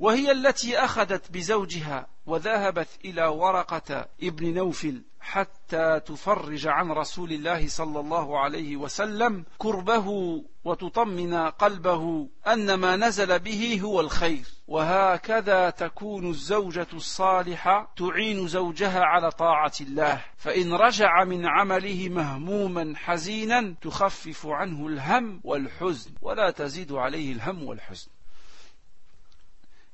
[0.00, 8.00] وهي التي أخذت بزوجها وذهبت إلى ورقة ابن نوفل حتى تفرج عن رسول الله صلى
[8.00, 10.06] الله عليه وسلم كربه
[10.64, 14.44] وتطمن قلبه أن ما نزل به هو الخير.
[14.68, 20.24] وهكذا تكون الزوجة الصالحة تعين زوجها على طاعة الله.
[20.36, 28.08] فإن رجع من عمله مهموما حزينا تخفف عنه الهم والحزن ولا تزيد عليه الهم والحزن.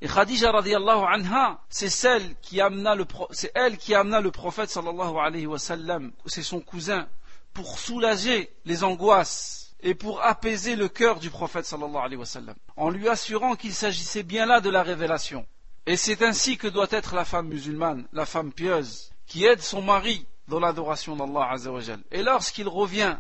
[0.07, 4.71] Et Khadija radiallahu anha, c'est celle qui amena le, c'est elle qui amena le prophète
[4.71, 7.09] sallallahu alayhi wa c'est son cousin,
[7.53, 12.89] pour soulager les angoisses et pour apaiser le cœur du prophète sallallahu alayhi wa en
[12.89, 15.45] lui assurant qu'il s'agissait bien là de la révélation.
[15.87, 19.83] Et c'est ainsi que doit être la femme musulmane, la femme pieuse, qui aide son
[19.83, 21.99] mari dans l'adoration d'Allah azawajal.
[22.13, 23.17] Et lorsqu'il revient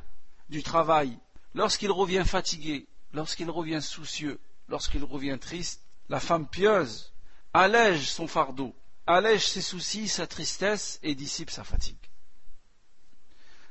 [0.50, 1.18] du travail,
[1.52, 7.13] lorsqu'il revient fatigué, lorsqu'il revient soucieux, lorsqu'il revient triste, la femme pieuse
[7.53, 8.75] allège son fardeau,
[9.07, 11.97] allège ses soucis, sa tristesse et dissipe sa fatigue.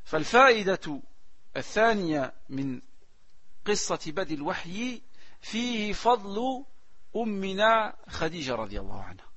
[0.05, 1.03] فالفائدة
[1.57, 2.81] الثانية من
[3.67, 5.03] قصة بدء الوحي
[5.41, 6.65] فيه فضل
[7.17, 9.31] أمنا خديجة رضي الله عنها.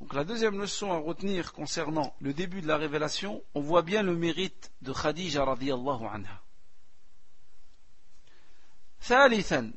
[0.00, 4.02] Donc la deuxième leçon à retenir concernant le début de la révélation, on voit bien
[4.02, 6.42] le mérite de Khadija radiallahu anha.
[9.00, 9.72] ثالثا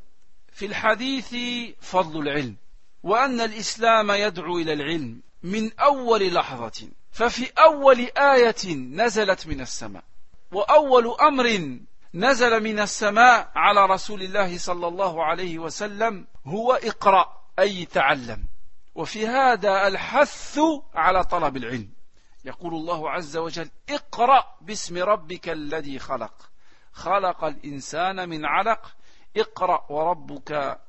[0.52, 1.36] في الحديث
[1.80, 2.56] فضل العلم
[3.02, 10.04] وأن الإسلام يدعو إلى العلم من أول لحظة ففي أول آية نزلت من السماء
[10.52, 11.78] وأول أمر
[12.14, 18.44] نزل من السماء على رسول الله صلى الله عليه وسلم هو اقرأ أي تعلم.
[18.94, 20.58] وفي هذا الحث
[20.94, 21.90] على طلب العلم.
[22.44, 26.50] يقول الله عز وجل اقرأ باسم ربك الذي خلق
[26.92, 28.94] خلق الإنسان من علق
[29.36, 30.80] اقرأ وربك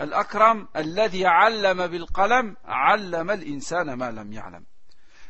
[0.00, 4.64] الأكرم الذي علم بالقلم علم الإنسان ما لم يعلم.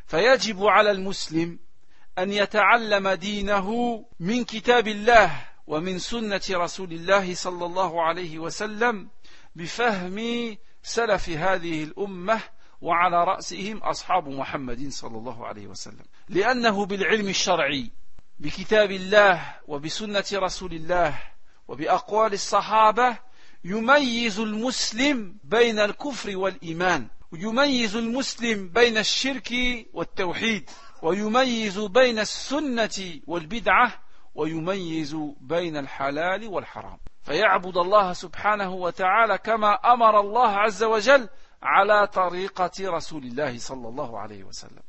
[0.05, 1.59] فيجب على المسلم
[2.17, 9.09] أن يتعلم دينه من كتاب الله ومن سنة رسول الله صلى الله عليه وسلم
[9.55, 10.17] بفهم
[10.83, 12.39] سلف هذه الأمة
[12.81, 16.05] وعلى رأسهم أصحاب محمد صلى الله عليه وسلم.
[16.29, 17.91] لأنه بالعلم الشرعي
[18.39, 21.32] بكتاب الله وبسنة رسول الله
[21.67, 23.17] وبأقوال الصحابة
[23.63, 29.51] يميز المسلم بين الكفر والإيمان ويميز المسلم بين الشرك
[29.93, 30.69] والتوحيد
[31.01, 33.93] ويميز بين السنة والبدعة
[34.35, 36.97] ويميز بين الحلال والحرام.
[37.23, 41.29] فيعبد الله سبحانه وتعالى كما أمر الله عز وجل
[41.63, 44.83] على طريقة رسول الله صلى الله عليه وسلم.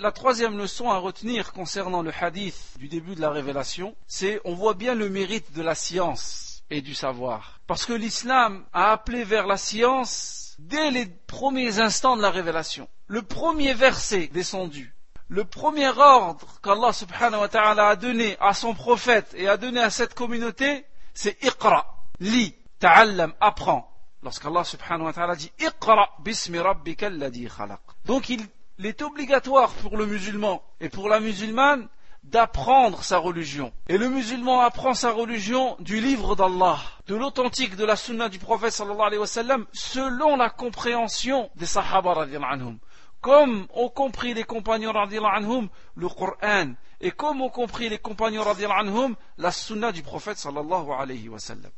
[0.00, 4.54] La troisième leçon à retenir concernant le hadith du début de la révélation, c'est on
[4.54, 7.60] voit bien le mérite de la science et du savoir.
[7.68, 12.88] Parce que l'islam a appelé vers la science dès les premiers instants de la révélation.
[13.06, 14.96] Le premier verset descendu,
[15.28, 19.80] le premier ordre qu'Allah subhanahu wa ta'ala a donné à son prophète et a donné
[19.80, 21.86] à cette communauté, c'est Iqra,
[22.18, 23.90] lis, ta'allam, apprends.
[24.24, 27.80] Lorsqu'Allah subhanahu wa ta'ala dit Iqra bismi rabbika alladhi khalaq.
[28.06, 28.46] Donc il
[28.78, 31.88] il est obligatoire pour le musulman et pour la musulmane
[32.24, 33.72] d'apprendre sa religion.
[33.88, 38.38] Et le musulman apprend sa religion du livre d'Allah, de l'authentique de la sunna du
[38.38, 42.78] prophète sallallahu alayhi wa sallam, selon la compréhension des sahaba anhum.
[43.20, 49.14] Comme ont compris les compagnons anhum le Coran, et comme ont compris les compagnons anhum
[49.38, 51.70] la sunna du prophète sallallahu alayhi wa sallam.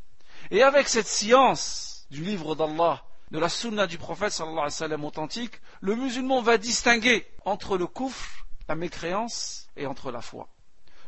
[0.50, 3.02] Et avec cette science du livre d'Allah,
[3.32, 7.76] de la sunna du prophète sallallahu alayhi wa sallam authentique, le musulman va distinguer entre
[7.76, 10.48] le kufr, la mécréance, et entre la foi.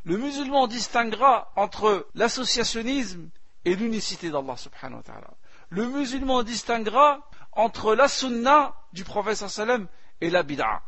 [0.05, 3.29] Le musulman distinguera entre l'associationnisme
[3.65, 5.31] et l'unicité d'Allah subhanahu wa ta'ala.
[5.71, 9.89] Le musulman distinguera entre la sunna du prophète sallam
[10.21, 10.83] et la bid'a.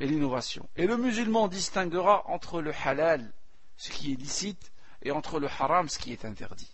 [0.00, 0.68] et l'innovation.
[0.76, 3.32] Et le musulman distinguera entre le halal,
[3.76, 4.72] ce qui est licite,
[5.02, 6.73] et entre le haram, ce qui est interdit.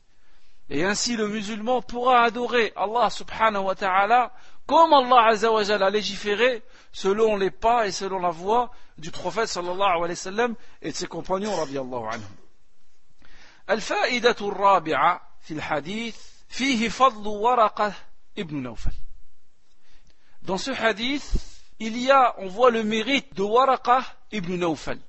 [0.70, 4.34] Et ainsi le musulman pourra adorer Allah subhanahu wa ta'ala
[4.66, 9.82] comme Allah azawajal a légiféré selon les pas et selon la voie du prophète sallallahu
[9.82, 12.36] alayhi wa sallam et de ses compagnons radiallahu anhum.
[13.70, 16.18] الفائدة الرابعة في الحديث
[16.50, 17.94] فيه فضل ورقة
[18.38, 18.92] ابن نوفل.
[20.44, 21.34] Dans ce hadith,
[21.80, 25.00] il y a, on voit le mérite de Waraqah ibn Nawfal.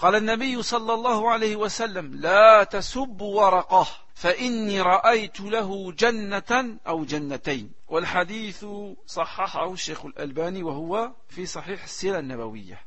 [0.00, 7.72] قال النبي صلى الله عليه وسلم لا تسب ورقه فإني رأيت له جنة أو جنتين.
[7.88, 8.66] والحديث
[9.06, 12.80] صححه الشيخ الألباني وهو في صحيح السيرة النبوية.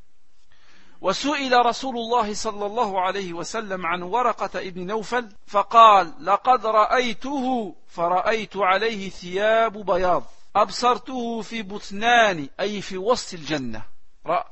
[1.02, 8.58] وسئل رسول الله صلى الله عليه وسلم عن ورقة ابن نوفل فقال لقد رأيته فرأيت
[8.58, 10.24] عليه ثياب بياض
[10.56, 13.93] أبصرته في بطنان أي في وسط الجنة.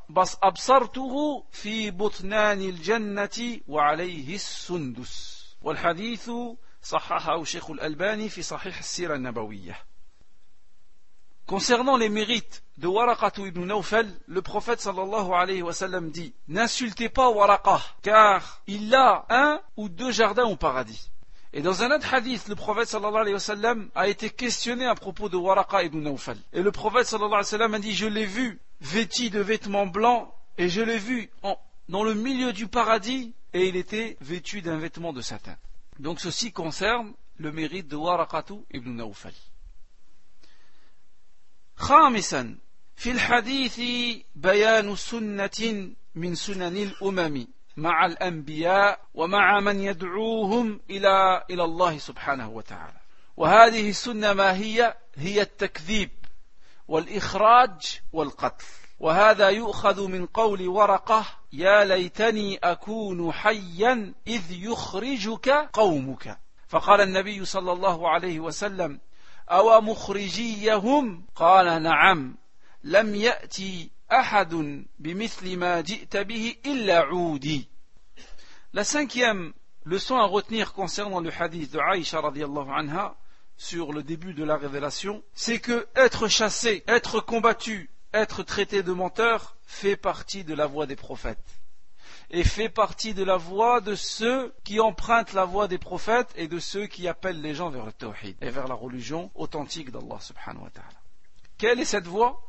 [0.10, 6.32] بس أبصرته في بطنان الجنة وعليه السندس والحديث
[6.82, 9.92] صححه شيخ الألباني في صحيح السيرة النبوية
[11.48, 17.10] Concernant les mérites de Waraqatu ibn Nawfal, le prophète sallallahu alayhi wa sallam dit N'insultez
[17.10, 21.12] pas Waraqah, car il a un ou deux jardins au paradis.
[21.52, 24.96] Et dans un autre hadith, le prophète sallallahu alayhi wa sallam a été questionné à
[24.96, 26.38] propos de Waraqa ibn Nawfal.
[26.54, 29.87] Et le prophète sallallahu alayhi wa sallam a dit Je l'ai vu vêtu de vêtements
[29.87, 30.29] blancs
[30.59, 31.31] et je l'ai vu
[31.89, 35.57] dans le milieu du paradis et il était vêtu d'un vêtement de satin.
[35.99, 39.35] Donc ceci concerne le mérite de Waraqatu ibn Nawfal.
[41.79, 42.57] خامسا
[42.97, 43.81] في الحديث
[44.35, 47.47] بيان سنة من سنن الأمم
[47.77, 53.01] مع الأنبياء ومع من يدعوهم إلى إلى الله سبحانه وتعالى
[53.37, 56.11] وهذه السنة ما هي هي التكذيب
[56.92, 58.66] والإخراج والقتل.
[59.00, 66.40] وهذا يؤخذ من قول ورقة يا ليتني أكون حيا إذ يخرجك قومك.
[66.68, 69.00] فقال النبي صلى الله عليه وسلم
[69.50, 72.36] أو مخرجيهم؟ قال نعم.
[72.84, 77.68] لم يأتي أحد بمثل ما جئت به إلا عودي.
[78.74, 79.54] La cinquième
[79.86, 83.16] leçon à retenir concernant le hadith de Aïcha radiallahu anha
[83.62, 88.92] sur le début de la révélation, c'est que être chassé, être combattu, être traité de
[88.92, 91.62] menteur fait partie de la voie des prophètes
[92.32, 96.48] et fait partie de la voie de ceux qui empruntent la voie des prophètes et
[96.48, 100.20] de ceux qui appellent les gens vers le tawhid et vers la religion authentique d'Allah
[100.20, 101.02] subhanahu wa ta'ala.
[101.60, 102.42] Quelle est cette voie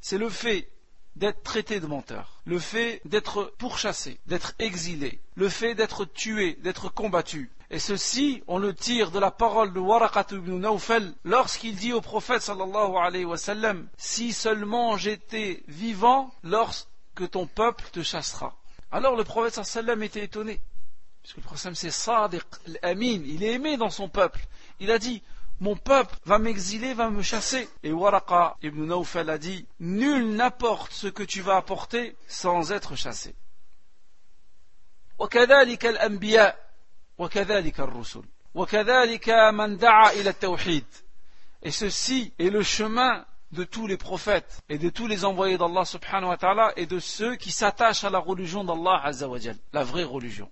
[0.00, 0.68] C'est le fait
[1.14, 6.88] d'être traité de menteur, le fait d'être pourchassé, d'être exilé, le fait d'être tué, d'être
[6.88, 7.52] combattu.
[7.69, 12.01] Et ceci, on le tire de la parole de Waraqat ibn Nawfal lorsqu'il dit au
[12.01, 16.87] prophète sallallahu alayhi wa sallam Si seulement j'étais vivant lorsque
[17.31, 18.55] ton peuple te chassera.
[18.91, 20.61] Alors le prophète sallallahu alayhi wa sallam était étonné.
[21.21, 22.43] Parce que le prophète c'est Sadiq,
[22.83, 24.41] l'amin, il est aimé dans son peuple.
[24.81, 25.23] Il a dit
[25.61, 27.69] mon peuple va m'exiler, va me chasser.
[27.83, 32.95] Et Waraqa ibn Nawfal a dit, nul n'apporte ce que tu vas apporter sans être
[32.95, 33.35] chassé.
[35.19, 36.64] وكذلك الأنبياء
[37.18, 38.22] وكذلك الرسل
[38.54, 40.84] وكذلك من دعا إلى التوحيد.
[41.62, 45.84] Et ceci est le chemin de tous les prophètes et de tous les envoyés d'Allah
[45.84, 49.56] subhanahu wa ta'ala et de ceux qui s'attachent à la religion d'Allah azza wa jal,
[49.72, 50.50] la vraie religion.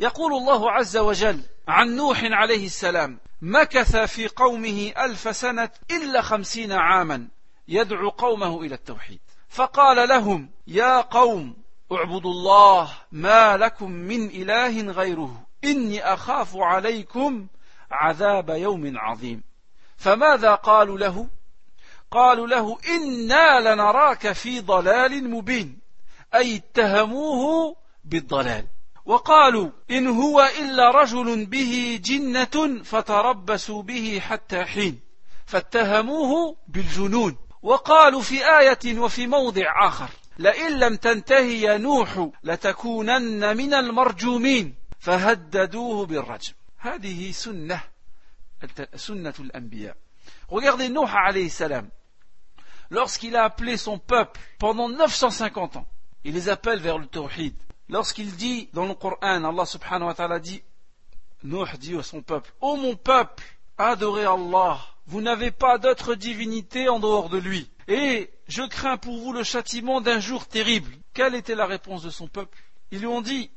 [0.00, 6.72] يقول الله عز وجل عن نوح عليه السلام مكث في قومه ألف سنة إلا خمسين
[6.72, 7.28] عاما
[7.68, 9.20] يدعو قومه إلى التوحيد.
[9.48, 11.56] فقال لهم يا قوم
[11.92, 15.46] اعبدوا الله ما لكم من إله غيره.
[15.64, 17.46] إني أخاف عليكم
[17.90, 19.42] عذاب يوم عظيم.
[19.96, 21.28] فماذا قالوا له؟
[22.10, 25.78] قالوا له إنا لنراك في ضلال مبين.
[26.34, 28.66] أي اتهموه بالضلال.
[29.04, 35.00] وقالوا إن هو إلا رجل به جنة فتربصوا به حتى حين.
[35.46, 37.36] فاتهموه بالجنون.
[37.62, 40.08] وقالوا في آية وفي موضع آخر
[40.38, 44.81] لئن لم تنتهي يا نوح لتكونن من المرجومين.
[45.01, 47.81] فهددوه بالرجم هذه سنة
[48.95, 49.97] سنة الأنبياء
[50.49, 51.89] Regardez Nuh alayhi salam.
[52.89, 55.87] Lorsqu'il a appelé son peuple pendant 950 ans,
[56.23, 57.53] il les appelle vers le tawhid.
[57.89, 60.61] Lorsqu'il dit dans le Coran, Allah subhanahu wa ta'ala dit,
[61.43, 63.43] Nuh dit à son peuple, Ô mon peuple,
[63.77, 67.69] adorez Allah, vous n'avez pas d'autre divinité en dehors de lui.
[67.87, 70.91] Et je crains pour vous le châtiment d'un jour terrible.
[71.13, 72.57] Quelle était la réponse de son peuple
[72.92, 73.50] Ils lui ont dit,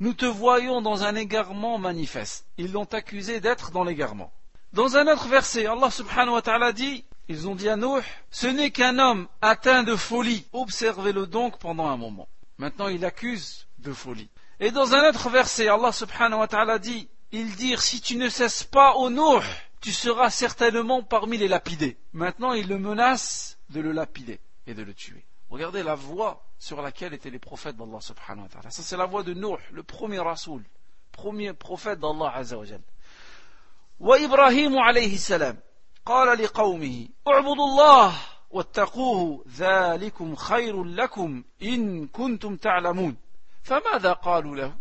[0.00, 2.46] Nous te voyons dans un égarement manifeste.
[2.56, 4.32] Ils l'ont accusé d'être dans l'égarement.
[4.72, 8.46] Dans un autre verset, Allah subhanahu wa ta'ala dit Ils ont dit à Nuh, ce
[8.46, 10.46] n'est qu'un homme atteint de folie.
[10.54, 12.28] Observez-le donc pendant un moment.
[12.56, 14.30] Maintenant, il accuse de folie.
[14.58, 18.30] Et dans un autre verset, Allah subhanahu wa ta'ala dit, ils dirent, si tu ne
[18.30, 19.44] cesses pas au Nuh,
[19.82, 21.98] tu seras certainement parmi les lapidés.
[22.14, 25.26] Maintenant, il le menace de le lapider et de le tuer.
[25.50, 28.70] Regardez la voie sur laquelle étaient les prophètes d'Allah subhanahu wa ta'ala.
[28.70, 30.62] Ça, c'est la voie de Nuh, le premier rasoul,
[31.10, 32.64] premier prophète d'Allah azza wa
[34.00, 35.58] وإبراهيم عليه السلام
[36.06, 38.14] قال لقومه اعبدوا الله
[38.50, 43.16] واتقوه ذلكم خير لكم إن كنتم تعلمون
[43.62, 44.72] فماذا قالوا له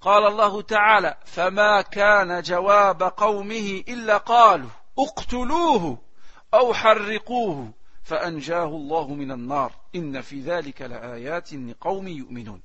[0.00, 5.98] قال الله تعالى فما كان جواب قومه إلا قالوا اقتلوه
[6.54, 7.72] أو حرقوه
[8.07, 12.61] فأنجاه الله من النار إن في ذلك لآيات لقوم يؤمنون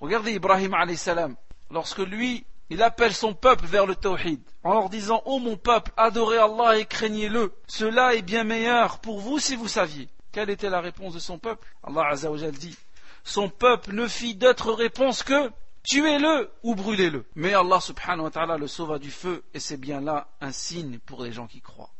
[0.00, 1.36] Regardez Ibrahim alayhi salam,
[1.70, 5.92] lorsque lui Il appelle son peuple vers le tawhid en leur disant Ô mon peuple,
[5.96, 7.52] adorez Allah et craignez-le.
[7.66, 10.08] Cela est bien meilleur pour vous si vous saviez.
[10.32, 12.76] Quelle était la réponse de son peuple Allah Azzawajal dit
[13.22, 15.50] Son peuple ne fit d'autre réponse que
[15.82, 17.26] tuez-le ou brûlez-le.
[17.34, 20.98] Mais Allah subhanahu wa ta'ala le sauva du feu et c'est bien là un signe
[21.00, 21.90] pour les gens qui croient.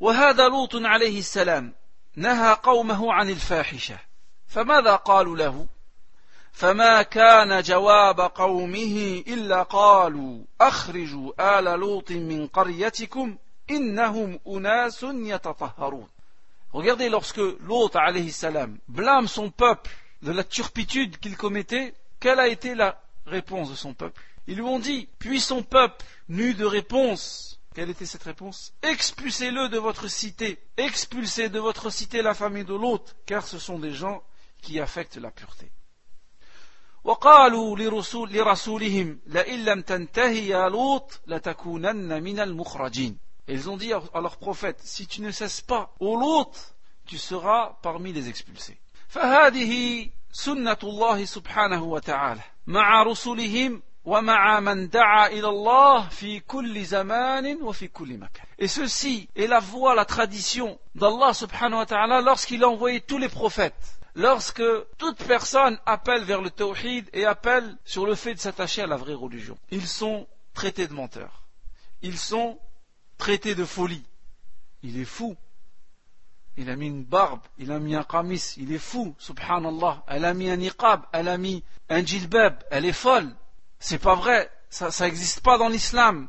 [0.00, 1.74] وهذا لوط عليه السلام
[2.16, 3.98] نهى قومه عن الفاحشة
[4.46, 5.66] فماذا قالوا له
[6.52, 13.36] فما كان جواب قومه إلا قالوا أخرجوا آل لوط من قريتكم
[13.70, 16.08] إنهم أناس يتطهرون
[16.72, 19.90] Regardez lorsque l'autre, alayhi salam, blâme son peuple
[20.22, 24.62] de la turpitude qu'il commettait, quelle a été la réponse de son peuple Ils lui
[24.62, 27.53] ont dit, puis son peuple n'eut de réponse.
[27.74, 32.74] Quelle était cette réponse Expulsez-le de votre cité, expulsez de votre cité la famille de
[32.74, 34.22] l'autre, car ce sont des gens
[34.62, 35.70] qui affectent la pureté.
[37.04, 43.18] وقالوا لرسول لرسولهم لئن لم تنتهي يا لوط لتكونن من المخرجين
[43.48, 46.52] Ils ont dit à leur prophète, si tu ne cesses pas au Lot,
[47.06, 48.78] tu seras parmi les expulsés.
[49.08, 57.62] فهذه سنة الله سبحانه وتعالى مع رسلهم ومع من دعا إلى الله في كل زمان
[57.62, 58.46] وفي كل مكان.
[58.58, 63.18] Et ceci est la voie, la tradition d'Allah subhanahu wa ta'ala lorsqu'il a envoyé tous
[63.18, 64.62] les prophètes lorsque
[64.98, 68.96] toute personne appelle vers le tawhid et appelle sur le fait de s'attacher à la
[68.96, 69.56] vraie religion.
[69.70, 71.42] Ils sont traités de menteurs.
[72.02, 72.58] Ils sont
[73.18, 74.04] traités de folie.
[74.82, 75.36] Il est fou.
[76.56, 80.02] Il a mis une barbe, il a mis un kamis, il est fou, subhanallah.
[80.08, 83.34] Elle a mis un niqab, elle a mis un djilbab, elle est folle.
[83.78, 86.28] C'est pas vrai, ça n'existe pas dans l'islam.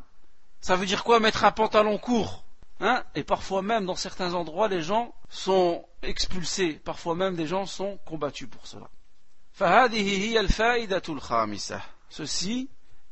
[0.62, 2.46] Ça veut dire quoi mettre un pantalon court
[2.84, 3.04] Hein?
[3.14, 6.74] Et parfois même, dans certains endroits, les gens sont expulsés.
[6.84, 8.90] Parfois même, des gens sont combattus pour cela.
[12.10, 12.70] Ceci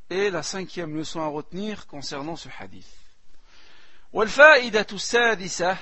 [0.10, 2.88] est la cinquième leçon à retenir concernant ce hadith.
[4.14, 5.78] والفائدة السادسة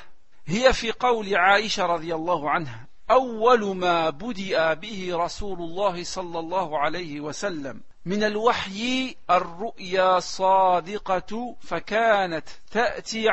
[0.45, 6.79] هي في قول عائشة رضي الله عنها أول ما بدأ به رسول الله صلى الله
[6.79, 13.27] عليه وسلم من الوحي الرؤيا الصادقة فكانت تأتي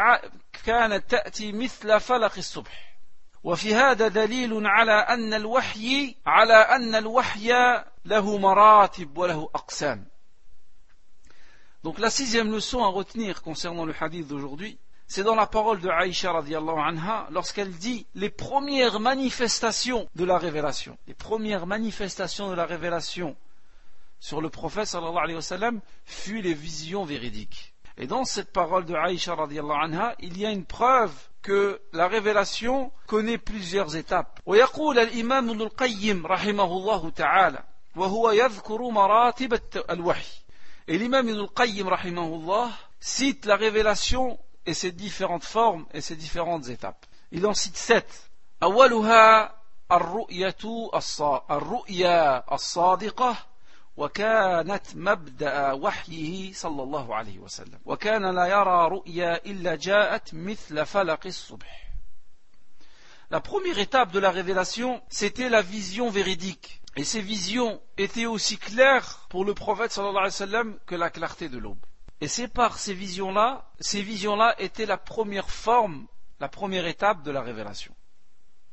[0.64, 2.97] كانت تأتي مثل فلق الصبح
[3.45, 7.53] وفي هذا دليل على أن الوحي على أن الوحي
[8.05, 10.07] له مراتب وله أقسام
[11.85, 15.91] Donc la sixième leçon à retenir concernant le hadith d'aujourd'hui, c'est dans la parole de
[15.91, 20.97] Aïcha radiallahu anha lorsqu'elle dit les premières manifestations de la révélation.
[21.07, 23.37] Les premières manifestations de la révélation
[24.20, 27.75] sur le prophète sallallahu alayhi wa sallam fut les visions véridiques.
[27.97, 31.12] Et dans cette parole de Aïcha radiallahu anha, il y a une preuve
[31.43, 34.41] que la révélation connaît plusieurs étapes.
[34.47, 37.62] ويقول الإمام ابن القيم رحمه الله تعالى
[37.97, 39.61] وهو يذكر مراتب
[39.91, 40.45] الوحي.
[40.89, 42.70] Et l'imam Ibn al-Qayyim rahimahullah
[43.01, 47.07] cite la révélation et ses différentes formes et ses différentes étapes.
[47.31, 48.31] Il en cite sept.
[48.62, 49.55] أولها
[49.93, 50.57] الرؤية
[51.51, 53.37] الرؤيا الصادقة
[53.99, 61.27] وكانت مبدأ وحيه صلى الله عليه وسلم وكان لا يرى رؤيا إلا جاءت مثل فلق
[61.27, 61.85] الصبح
[63.31, 66.83] La première étape de la révélation, c'était la vision véridique.
[66.95, 71.11] Et ces visions étaient aussi claires pour le prophète sallallahu alayhi wa sallam que la
[71.11, 71.85] clarté de l'aube.
[72.20, 76.07] Et c'est par ces visions-là, ces visions-là étaient la première forme,
[76.39, 77.95] la première étape de la révélation.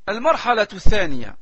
[0.10, 1.38] المرحلة الثانية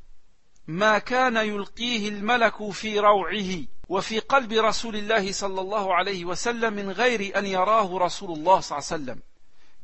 [0.67, 6.91] ما كان يلقيه الملك في روعه وفي قلب رسول الله صلى الله عليه وسلم من
[6.91, 9.23] غير أن يراه رسول الله صلى الله عليه وسلم.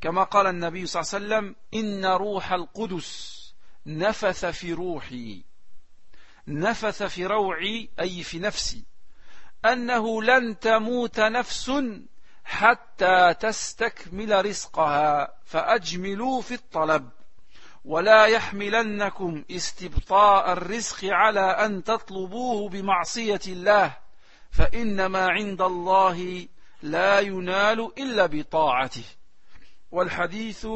[0.01, 3.41] كما قال النبي صلى الله عليه وسلم إن روح القدس
[3.87, 5.45] نفث في روحي.
[6.49, 8.85] نفث في روعي أي في نفسي.
[9.65, 11.73] أنه لن تموت نفس
[12.45, 17.11] حتى تستكمل رزقها فأجملوا في الطلب.
[17.85, 23.97] ولا يحملنكم استبطاء الرزق على أن تطلبوه بمعصية الله
[24.51, 26.49] فإنما عند الله
[26.83, 29.05] لا ينال إلا بطاعته.
[29.91, 30.67] والحديث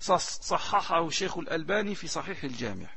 [0.00, 2.88] صححه الشيخ الألباني في صحيح الجامع.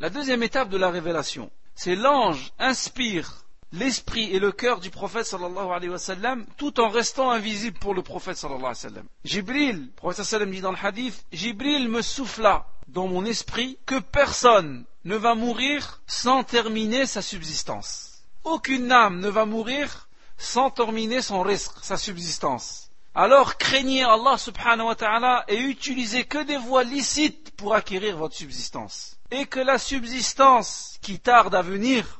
[0.00, 5.26] La deuxième étape de la révélation, c'est l'ange inspire l'esprit et le cœur du prophète
[5.26, 9.06] sallallahu alayhi wa sallam tout en restant invisible pour le prophète sallallahu alayhi wa sallam.
[9.24, 13.98] Jibril, le prophète sallam dit dans le hadith, Jibril me souffla dans mon esprit que
[13.98, 18.22] personne ne va mourir sans terminer sa subsistance.
[18.44, 22.90] Aucune âme ne va mourir sans terminer son risque, sa subsistance.
[23.14, 28.36] Alors craignez Allah subhanahu wa ta'ala et utilisez que des voies licites pour acquérir votre
[28.36, 29.16] subsistance.
[29.30, 32.19] Et que la subsistance qui tarde à venir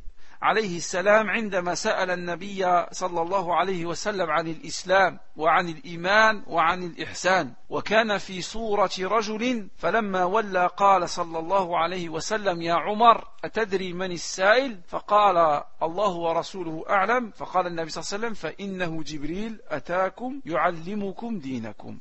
[0.41, 7.53] عليه السلام عندما سأل النبي صلى الله عليه وسلم عن الإسلام وعن الإيمان وعن الإحسان
[7.69, 14.11] وكان في صورة رجل فلما ولى قال صلى الله عليه وسلم يا عمر أتدري من
[14.11, 17.31] السائل؟ فقال الله ورسوله أعلم.
[17.31, 21.99] فقال النبي صلى الله عليه وسلم فإنه جبريل أتاكم يعلمكم دينكم.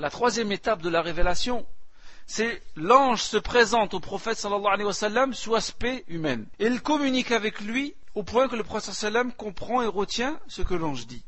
[0.00, 1.66] La troisième étape de la révélation,
[2.28, 6.44] c'est l'ange se présente au prophète sallallahu alayhi wa sallam sous aspect humain.
[6.60, 10.74] Il communique avec lui au point que le prophète sallam comprend et retient ce que
[10.74, 11.24] l'ange dit.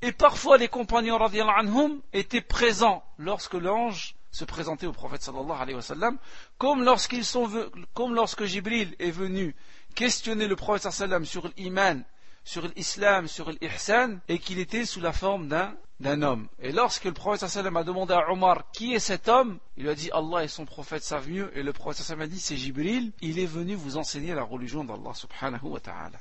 [0.00, 5.74] Et parfois les compagnons anhum étaient présents lorsque l'ange se présentait au prophète sallallahu alayhi
[5.74, 6.18] wa sallam,
[6.56, 7.50] comme lorsqu'ils sont
[7.92, 9.56] comme lorsque Jibril est venu
[9.96, 12.04] questionner le prophète sallallahu alayhi wa sallam sur l'iman,
[12.47, 16.47] sur l'islam, sur l'ihsan, et qu'il était sous la forme d'un d'un homme.
[16.59, 19.89] Et lorsque le prophète sallam a demandé à Omar qui est cet homme, il lui
[19.89, 21.57] a dit Allah et son prophète savent mieux.
[21.57, 24.83] Et le prophète sallam a dit c'est Jibril, il est venu vous enseigner la religion
[24.83, 26.19] d'Allah subhanahu wa ta'ala.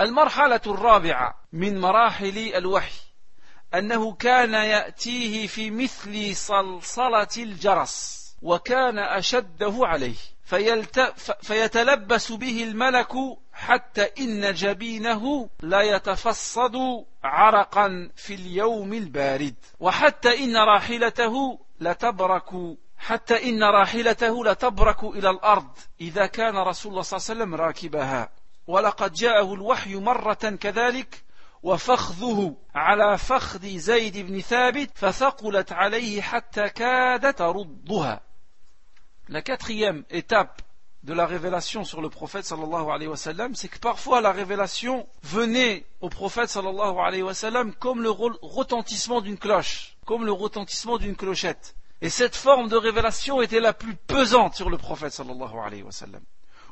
[0.00, 3.00] المرحلة الرابعة من مراحل الوحي
[3.74, 10.16] أنه كان يأتيه في مثل صلصلة الجرس وكان أشده عليه
[11.42, 13.12] فيتلبس به الملك
[13.53, 16.75] حتى إن جبينه لا يتفصد
[17.23, 19.55] عرقا في اليوم البارد.
[19.79, 27.17] وحتى إن راحلته لتبرك حتى إن راحلته لتبرك إلى الأرض إذا كان رسول الله صلى
[27.17, 28.29] الله عليه وسلم راكبها.
[28.67, 31.23] ولقد جاءه الوحي مرة كذلك
[31.63, 38.21] وفخذه على فخذ زيد بن ثابت فثقلت عليه حتى كادت تردها.
[39.29, 40.61] La quatrième étape
[41.03, 45.05] de la révélation sur le prophète sallallahu alayhi wa sallam, c'est que parfois la révélation
[45.23, 50.97] venait au prophète sallallahu alayhi wa sallam comme le retentissement d'une cloche, comme le retentissement
[50.97, 51.75] d'une clochette.
[52.01, 55.91] Et cette forme de révélation était la plus pesante sur le prophète sallallahu alayhi wa
[55.91, 56.21] sallam.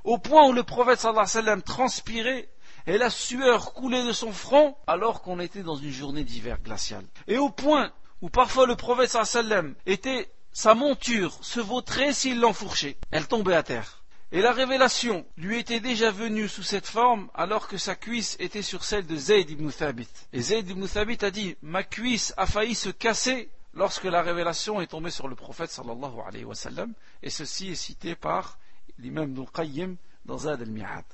[0.05, 2.49] Au point où le prophète sallallahu alayhi wa sallam transpirait
[2.87, 7.03] et la sueur coulait de son front alors qu'on était dans une journée d'hiver glacial.
[7.27, 11.59] Et au point où parfois le prophète sallallahu alayhi wa sallam était sa monture se
[11.59, 12.97] vautrait s'il l'enfourchait.
[13.11, 14.00] Elle tombait à terre.
[14.32, 18.62] Et la révélation lui était déjà venue sous cette forme alors que sa cuisse était
[18.62, 20.08] sur celle de Zayd ibn Thabit.
[20.32, 24.80] Et Zayd ibn Thabit a dit Ma cuisse a failli se casser lorsque la révélation
[24.80, 26.92] est tombée sur le prophète sallallahu alayhi wa sallam.
[27.22, 28.58] Et ceci est cité par
[28.98, 31.04] l'imam Ibn Qayyim dans Zad al-Mi'ad.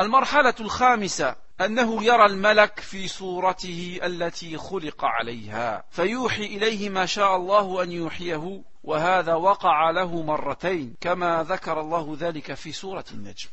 [0.00, 7.82] المرحلة الخامسة أنه يرى الملك في صورته التي خلق عليها فيوحي إليه ما شاء الله
[7.82, 13.50] أن يوحيه وهذا وقع له مرتين كما ذكر الله ذلك في سورة النجم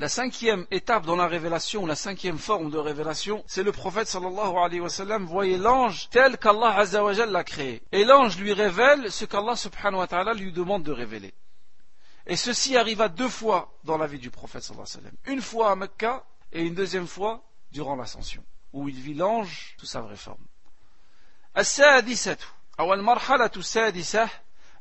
[0.00, 4.56] La cinquième étape dans la révélation, la cinquième forme de révélation, c'est le prophète sallallahu
[4.56, 7.80] alayhi wa sallam voyait l'ange tel qu'Allah azza wa l'a créé.
[7.92, 11.32] Et l'ange lui révèle ce qu'Allah subhanahu wa ta'ala lui demande de révéler.
[12.26, 15.16] Et ceci arriva deux fois dans la vie du prophète sallallahu alayhi wa sallam.
[15.26, 19.86] Une fois à Mecca et une deuxième fois durant l'ascension, où il vit l'ange sous
[19.86, 20.44] sa vraie forme.
[22.78, 24.28] السادسة أو المرحلة السادسة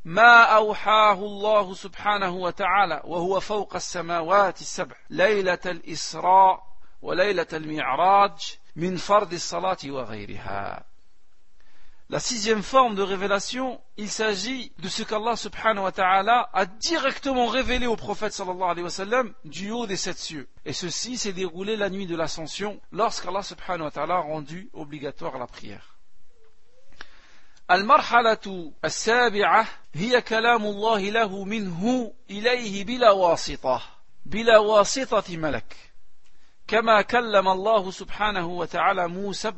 [0.05, 6.63] ما أوحاه الله سبحانه وتعالى وهو فوق السماوات السبع ليلة الإسراء
[7.01, 10.85] وليلة المعراج من فرض الصلاة وغيرها
[12.09, 17.47] La sixième forme de révélation, il s'agit de ce qu'Allah subhanahu wa ta'ala a directement
[17.47, 20.47] révélé au prophète sallallahu alayhi wa sallam du haut des sept cieux.
[20.65, 25.39] Et ceci s'est déroulé la nuit de l'ascension lorsqu'Allah subhanahu wa ta'ala a rendu obligatoire
[25.39, 25.93] la prière.
[27.70, 33.82] المرحلة السابعة هي كلام الله له منه إليه بلا واسطة
[34.26, 35.76] بلا واسطة ملك.
[36.68, 39.50] كما كلم الله سبحانه وتعالى موسى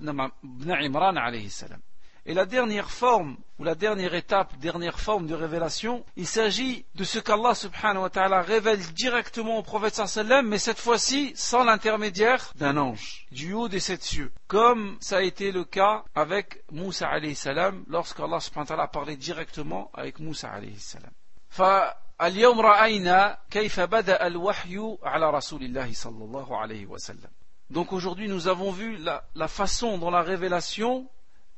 [0.42, 1.82] بن عمران عليه السلام.
[2.27, 7.03] Et la dernière forme, ou la dernière étape, dernière forme de révélation, il s'agit de
[7.03, 12.51] ce qu'Allah subhanahu wa ta'ala révèle directement au prophète sallam, mais cette fois-ci sans l'intermédiaire
[12.55, 14.31] d'un ange, du haut des sept cieux.
[14.47, 18.87] Comme ça a été le cas avec Moussa alayhi salam, lorsqu'Allah subhanahu wa ta'ala a
[18.87, 21.11] parlé directement avec Moussa alayhi salam.
[21.49, 27.29] فاليوم رأينا كيف بدأ الوحي على رسول الله صلى الله عليه وسلم.
[27.69, 31.07] Donc aujourd'hui nous avons vu la, la façon dont la révélation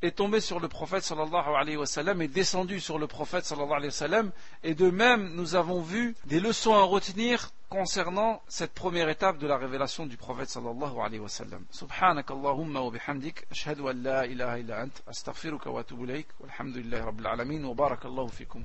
[0.02, 3.72] est tombé sur le prophète sallallahu alayhi wa sallam, est descendu sur le prophète sallallahu
[3.72, 4.32] alayhi wa sallam,
[4.62, 9.46] et de même nous avons vu des leçons à retenir concernant cette première étape de
[9.46, 11.64] la révélation du prophète sallallahu alayhi wa sallam.
[11.70, 17.02] Subhanak Allahumma wa bihamdik, ashhadu an la ilaha illa ant, astaghfiruka wa atubu ilayk, walhamdulillahi
[17.02, 18.64] rabbil alamin, wa barakallahu fikum.